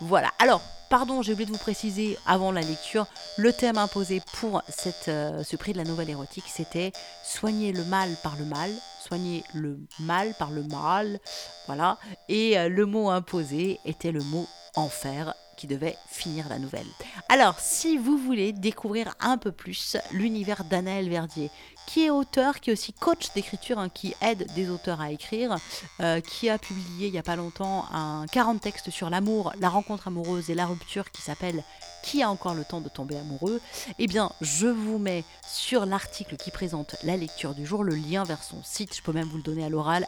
Voilà. 0.00 0.32
Alors, 0.40 0.60
pardon, 0.90 1.22
j'ai 1.22 1.32
oublié 1.32 1.46
de 1.46 1.52
vous 1.52 1.58
préciser 1.58 2.18
avant 2.26 2.50
la 2.50 2.62
lecture, 2.62 3.06
le 3.36 3.52
thème 3.52 3.78
imposé 3.78 4.20
pour 4.40 4.62
euh, 5.08 5.44
ce 5.44 5.56
prix 5.56 5.72
de 5.72 5.78
la 5.78 5.84
nouvelle 5.84 6.10
érotique, 6.10 6.44
c'était 6.48 6.92
soigner 7.24 7.72
le 7.72 7.84
mal 7.84 8.10
par 8.22 8.34
le 8.36 8.44
mal, 8.44 8.70
soigner 9.02 9.44
le 9.54 9.78
mal 10.00 10.34
par 10.38 10.50
le 10.50 10.62
mal, 10.64 11.20
voilà. 11.66 11.98
Et 12.28 12.58
euh, 12.58 12.68
le 12.68 12.86
mot 12.86 13.10
imposé 13.10 13.78
était 13.84 14.12
le 14.12 14.22
mot 14.22 14.46
enfer 14.76 15.34
qui 15.56 15.66
devait 15.66 15.96
finir 16.08 16.48
la 16.48 16.58
nouvelle. 16.58 16.86
Alors, 17.28 17.58
si 17.60 17.98
vous 17.98 18.16
voulez 18.16 18.52
découvrir 18.52 19.14
un 19.20 19.36
peu 19.36 19.52
plus 19.52 19.96
l'univers 20.12 20.64
d'Anaël 20.64 21.08
Verdier, 21.08 21.50
qui 21.86 22.04
est 22.04 22.10
auteur, 22.10 22.60
qui 22.60 22.70
est 22.70 22.72
aussi 22.72 22.92
coach 22.92 23.32
d'écriture, 23.34 23.78
hein, 23.78 23.88
qui 23.88 24.14
aide 24.20 24.46
des 24.54 24.70
auteurs 24.70 25.00
à 25.00 25.10
écrire, 25.10 25.56
euh, 26.00 26.20
qui 26.20 26.48
a 26.48 26.58
publié 26.58 27.08
il 27.08 27.12
n'y 27.12 27.18
a 27.18 27.22
pas 27.22 27.36
longtemps 27.36 27.86
un 27.92 28.26
40 28.26 28.60
textes 28.60 28.90
sur 28.90 29.10
l'amour, 29.10 29.52
la 29.60 29.68
rencontre 29.68 30.08
amoureuse 30.08 30.50
et 30.50 30.54
la 30.54 30.66
rupture 30.66 31.10
qui 31.10 31.22
s'appelle 31.22 31.62
Qui 32.02 32.22
a 32.22 32.30
encore 32.30 32.54
le 32.54 32.64
temps 32.64 32.80
de 32.80 32.88
tomber 32.88 33.16
amoureux? 33.16 33.60
Eh 33.98 34.06
bien, 34.06 34.32
je 34.40 34.66
vous 34.66 34.98
mets 34.98 35.24
sur 35.46 35.86
l'article 35.86 36.36
qui 36.36 36.50
présente 36.50 36.96
la 37.02 37.16
lecture 37.16 37.54
du 37.54 37.66
jour 37.66 37.84
le 37.84 37.94
lien 37.94 38.24
vers 38.24 38.42
son 38.42 38.62
site, 38.62 38.96
je 38.96 39.02
peux 39.02 39.12
même 39.12 39.28
vous 39.28 39.36
le 39.36 39.42
donner 39.42 39.64
à 39.64 39.68
l'oral, 39.68 40.06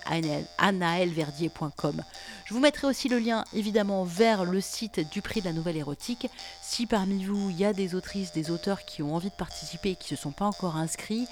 anaelverdier.com. 0.59 2.03
Je 2.47 2.55
vous 2.55 2.61
mettrai 2.61 2.87
aussi 2.87 3.09
le 3.09 3.19
lien 3.19 3.45
évidemment 3.53 4.05
vers 4.05 4.45
le 4.45 4.61
site 4.61 5.11
du 5.11 5.23
prix 5.23 5.41
de 5.41 5.47
la 5.47 5.53
nouvelle 5.53 5.77
érotique. 5.77 6.29
Si 6.63 6.87
parmi 6.87 7.25
vous, 7.25 7.51
il 7.51 7.59
y 7.59 7.65
a 7.65 7.73
des 7.73 7.95
autrices, 7.95 8.33
des 8.33 8.51
auteurs 8.51 8.85
qui 8.85 9.03
ont 9.03 9.15
envie 9.15 9.31
de 9.31 9.35
participer 9.35 9.91
et 9.91 9.97
qui 9.97 10.13
ne 10.13 10.17
se 10.17 10.23
sont 10.23 10.33
pas 10.33 10.47
encore 10.47 10.77
inscrits, 10.77 11.27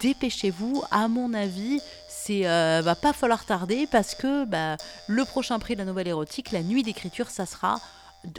dépêchez-vous. 0.00 0.82
À 0.90 1.08
mon 1.08 1.34
avis, 1.34 1.80
c'est 2.08 2.46
euh, 2.46 2.82
va 2.84 2.94
pas 2.94 3.12
falloir 3.12 3.44
tarder 3.44 3.86
parce 3.86 4.14
que 4.14 4.44
bah, 4.44 4.76
le 5.06 5.24
prochain 5.24 5.58
prix 5.58 5.74
de 5.74 5.80
la 5.80 5.84
nouvelle 5.84 6.08
érotique, 6.08 6.52
la 6.52 6.62
nuit 6.62 6.82
d'écriture, 6.82 7.30
ça 7.30 7.46
sera 7.46 7.80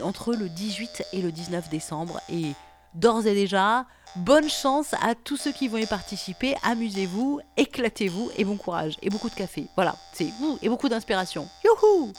entre 0.02 0.34
le 0.34 0.48
18 0.48 1.04
et 1.12 1.22
le 1.22 1.32
19 1.32 1.68
décembre. 1.68 2.20
Et 2.30 2.52
d'ores 2.94 3.26
et 3.26 3.34
déjà, 3.34 3.86
bonne 4.16 4.48
chance 4.48 4.94
à 5.02 5.14
tous 5.14 5.36
ceux 5.36 5.52
qui 5.52 5.68
vont 5.68 5.78
y 5.78 5.86
participer. 5.86 6.54
Amusez-vous, 6.62 7.40
éclatez-vous 7.56 8.30
et 8.36 8.44
bon 8.44 8.56
courage. 8.56 8.96
Et 9.02 9.10
beaucoup 9.10 9.30
de 9.30 9.34
café. 9.34 9.66
Voilà, 9.76 9.96
c'est 10.12 10.30
vous 10.40 10.58
et 10.62 10.68
beaucoup 10.68 10.88
d'inspiration. 10.88 11.48
Youhou 11.64 12.12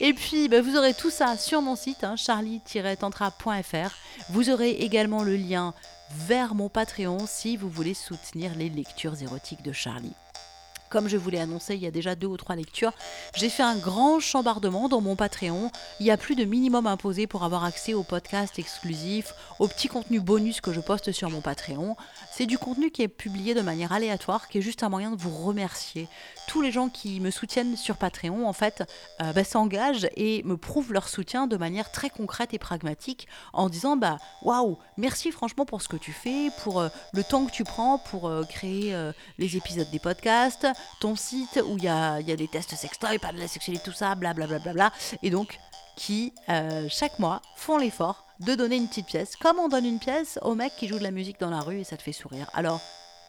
et 0.00 0.12
puis, 0.12 0.48
bah, 0.48 0.60
vous 0.60 0.76
aurez 0.76 0.94
tout 0.94 1.10
ça 1.10 1.36
sur 1.36 1.62
mon 1.62 1.76
site, 1.76 2.04
hein, 2.04 2.16
charlie-tantra.fr. 2.16 3.94
Vous 4.28 4.50
aurez 4.50 4.70
également 4.70 5.22
le 5.22 5.36
lien 5.36 5.74
vers 6.12 6.54
mon 6.54 6.68
Patreon 6.68 7.18
si 7.26 7.56
vous 7.56 7.68
voulez 7.68 7.94
soutenir 7.94 8.54
les 8.56 8.68
lectures 8.68 9.20
érotiques 9.22 9.62
de 9.62 9.72
Charlie. 9.72 10.14
Comme 10.90 11.06
je 11.06 11.16
vous 11.16 11.30
l'ai 11.30 11.38
annoncé 11.38 11.76
il 11.76 11.82
y 11.82 11.86
a 11.86 11.92
déjà 11.92 12.16
deux 12.16 12.26
ou 12.26 12.36
trois 12.36 12.56
lectures, 12.56 12.92
j'ai 13.36 13.48
fait 13.48 13.62
un 13.62 13.76
grand 13.76 14.18
chambardement 14.18 14.88
dans 14.88 15.00
mon 15.00 15.14
Patreon. 15.14 15.70
Il 16.00 16.06
y 16.06 16.10
a 16.10 16.16
plus 16.16 16.34
de 16.34 16.44
minimum 16.44 16.88
imposé 16.88 17.28
pour 17.28 17.44
avoir 17.44 17.64
accès 17.64 17.94
aux 17.94 18.02
podcasts 18.02 18.58
exclusifs, 18.58 19.32
aux 19.60 19.68
petits 19.68 19.86
contenus 19.86 20.20
bonus 20.20 20.60
que 20.60 20.72
je 20.72 20.80
poste 20.80 21.12
sur 21.12 21.30
mon 21.30 21.40
Patreon. 21.40 21.96
C'est 22.32 22.46
du 22.46 22.58
contenu 22.58 22.90
qui 22.90 23.02
est 23.02 23.08
publié 23.08 23.54
de 23.54 23.60
manière 23.60 23.92
aléatoire, 23.92 24.48
qui 24.48 24.58
est 24.58 24.62
juste 24.62 24.82
un 24.82 24.88
moyen 24.88 25.12
de 25.12 25.16
vous 25.16 25.30
remercier. 25.30 26.08
Tous 26.50 26.62
les 26.62 26.72
gens 26.72 26.88
qui 26.88 27.20
me 27.20 27.30
soutiennent 27.30 27.76
sur 27.76 27.96
Patreon, 27.96 28.48
en 28.48 28.52
fait, 28.52 28.82
euh, 29.22 29.32
bah, 29.32 29.44
s'engagent 29.44 30.08
et 30.16 30.42
me 30.42 30.56
prouvent 30.56 30.92
leur 30.92 31.08
soutien 31.08 31.46
de 31.46 31.56
manière 31.56 31.92
très 31.92 32.10
concrète 32.10 32.52
et 32.52 32.58
pragmatique 32.58 33.28
en 33.52 33.68
disant 33.68 33.96
bah 33.96 34.16
waouh, 34.42 34.76
merci 34.96 35.30
franchement 35.30 35.64
pour 35.64 35.80
ce 35.80 35.86
que 35.86 35.96
tu 35.96 36.10
fais, 36.10 36.50
pour 36.64 36.80
euh, 36.80 36.88
le 37.12 37.22
temps 37.22 37.46
que 37.46 37.52
tu 37.52 37.62
prends 37.62 37.98
pour 37.98 38.26
euh, 38.26 38.42
créer 38.42 38.92
les 39.38 39.56
épisodes 39.56 39.88
des 39.92 40.00
podcasts, 40.00 40.66
ton 41.00 41.14
site 41.14 41.62
où 41.64 41.76
il 41.78 41.84
y 41.84 41.88
a, 41.88 42.20
des 42.20 42.48
tests 42.48 42.74
sextoy, 42.74 43.18
pas 43.18 43.30
de 43.30 43.38
la 43.38 43.46
sexualité, 43.46 43.84
tout 43.84 43.96
ça, 43.96 44.16
blablabla. 44.16 44.58
Bla, 44.58 44.72
bla, 44.72 44.90
bla, 44.90 44.92
et 45.22 45.30
donc 45.30 45.56
qui, 45.94 46.34
chaque 46.88 47.20
mois, 47.20 47.42
font 47.54 47.78
l'effort 47.78 48.26
de 48.40 48.56
donner 48.56 48.74
une 48.74 48.88
petite 48.88 49.06
pièce, 49.06 49.36
comme 49.36 49.60
on 49.60 49.68
donne 49.68 49.84
une 49.84 50.00
pièce 50.00 50.40
au 50.42 50.56
mec 50.56 50.72
qui 50.76 50.88
joue 50.88 50.98
de 50.98 51.04
la 51.04 51.12
musique 51.12 51.38
dans 51.38 51.50
la 51.50 51.60
rue 51.60 51.78
et 51.78 51.84
ça 51.84 51.96
te 51.96 52.02
fait 52.02 52.12
sourire. 52.12 52.50
Alors, 52.54 52.80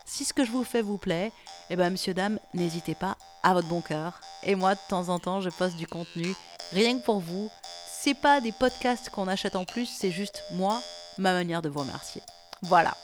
si 0.05 0.25
ce 0.25 0.33
que 0.33 0.43
je 0.43 0.51
vous 0.51 0.63
fais 0.63 0.81
vous 0.81 0.97
plaît, 0.97 1.31
eh 1.69 1.75
ben, 1.75 1.89
monsieur, 1.91 2.13
dame, 2.13 2.39
n'hésitez 2.53 2.95
pas 2.95 3.17
à 3.43 3.53
votre 3.53 3.67
bon 3.67 3.81
cœur. 3.81 4.19
Et 4.43 4.55
moi, 4.55 4.75
de 4.75 4.79
temps 4.89 5.09
en 5.09 5.19
temps, 5.19 5.41
je 5.41 5.49
poste 5.49 5.77
du 5.77 5.87
contenu 5.87 6.35
rien 6.71 6.99
que 6.99 7.05
pour 7.05 7.19
vous. 7.19 7.49
C'est 7.87 8.13
pas 8.13 8.41
des 8.41 8.51
podcasts 8.51 9.09
qu'on 9.09 9.27
achète 9.27 9.55
en 9.55 9.65
plus, 9.65 9.85
c'est 9.85 10.11
juste 10.11 10.43
moi, 10.53 10.81
ma 11.17 11.33
manière 11.33 11.61
de 11.61 11.69
vous 11.69 11.79
remercier. 11.79 12.21
Voilà. 12.63 12.95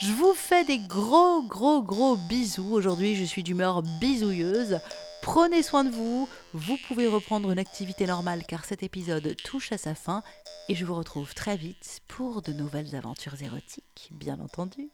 Je 0.00 0.12
vous 0.12 0.34
fais 0.34 0.64
des 0.64 0.78
gros, 0.78 1.42
gros, 1.42 1.82
gros 1.82 2.16
bisous. 2.16 2.72
Aujourd'hui, 2.72 3.16
je 3.16 3.24
suis 3.24 3.42
d'humeur 3.42 3.82
bisouilleuse. 4.00 4.78
Prenez 5.22 5.62
soin 5.62 5.84
de 5.84 5.90
vous. 5.90 6.28
Vous 6.52 6.76
pouvez 6.86 7.06
reprendre 7.08 7.50
une 7.50 7.58
activité 7.58 8.06
normale 8.06 8.44
car 8.46 8.64
cet 8.64 8.82
épisode 8.82 9.36
touche 9.42 9.72
à 9.72 9.78
sa 9.78 9.94
fin. 9.94 10.22
Et 10.68 10.74
je 10.74 10.84
vous 10.84 10.94
retrouve 10.94 11.34
très 11.34 11.56
vite 11.56 12.00
pour 12.08 12.42
de 12.42 12.52
nouvelles 12.52 12.94
aventures 12.94 13.40
érotiques, 13.42 14.10
bien 14.10 14.38
entendu. 14.40 14.90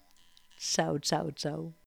Ciao, 0.59 0.99
ciao, 0.99 1.31
ciao. 1.33 1.82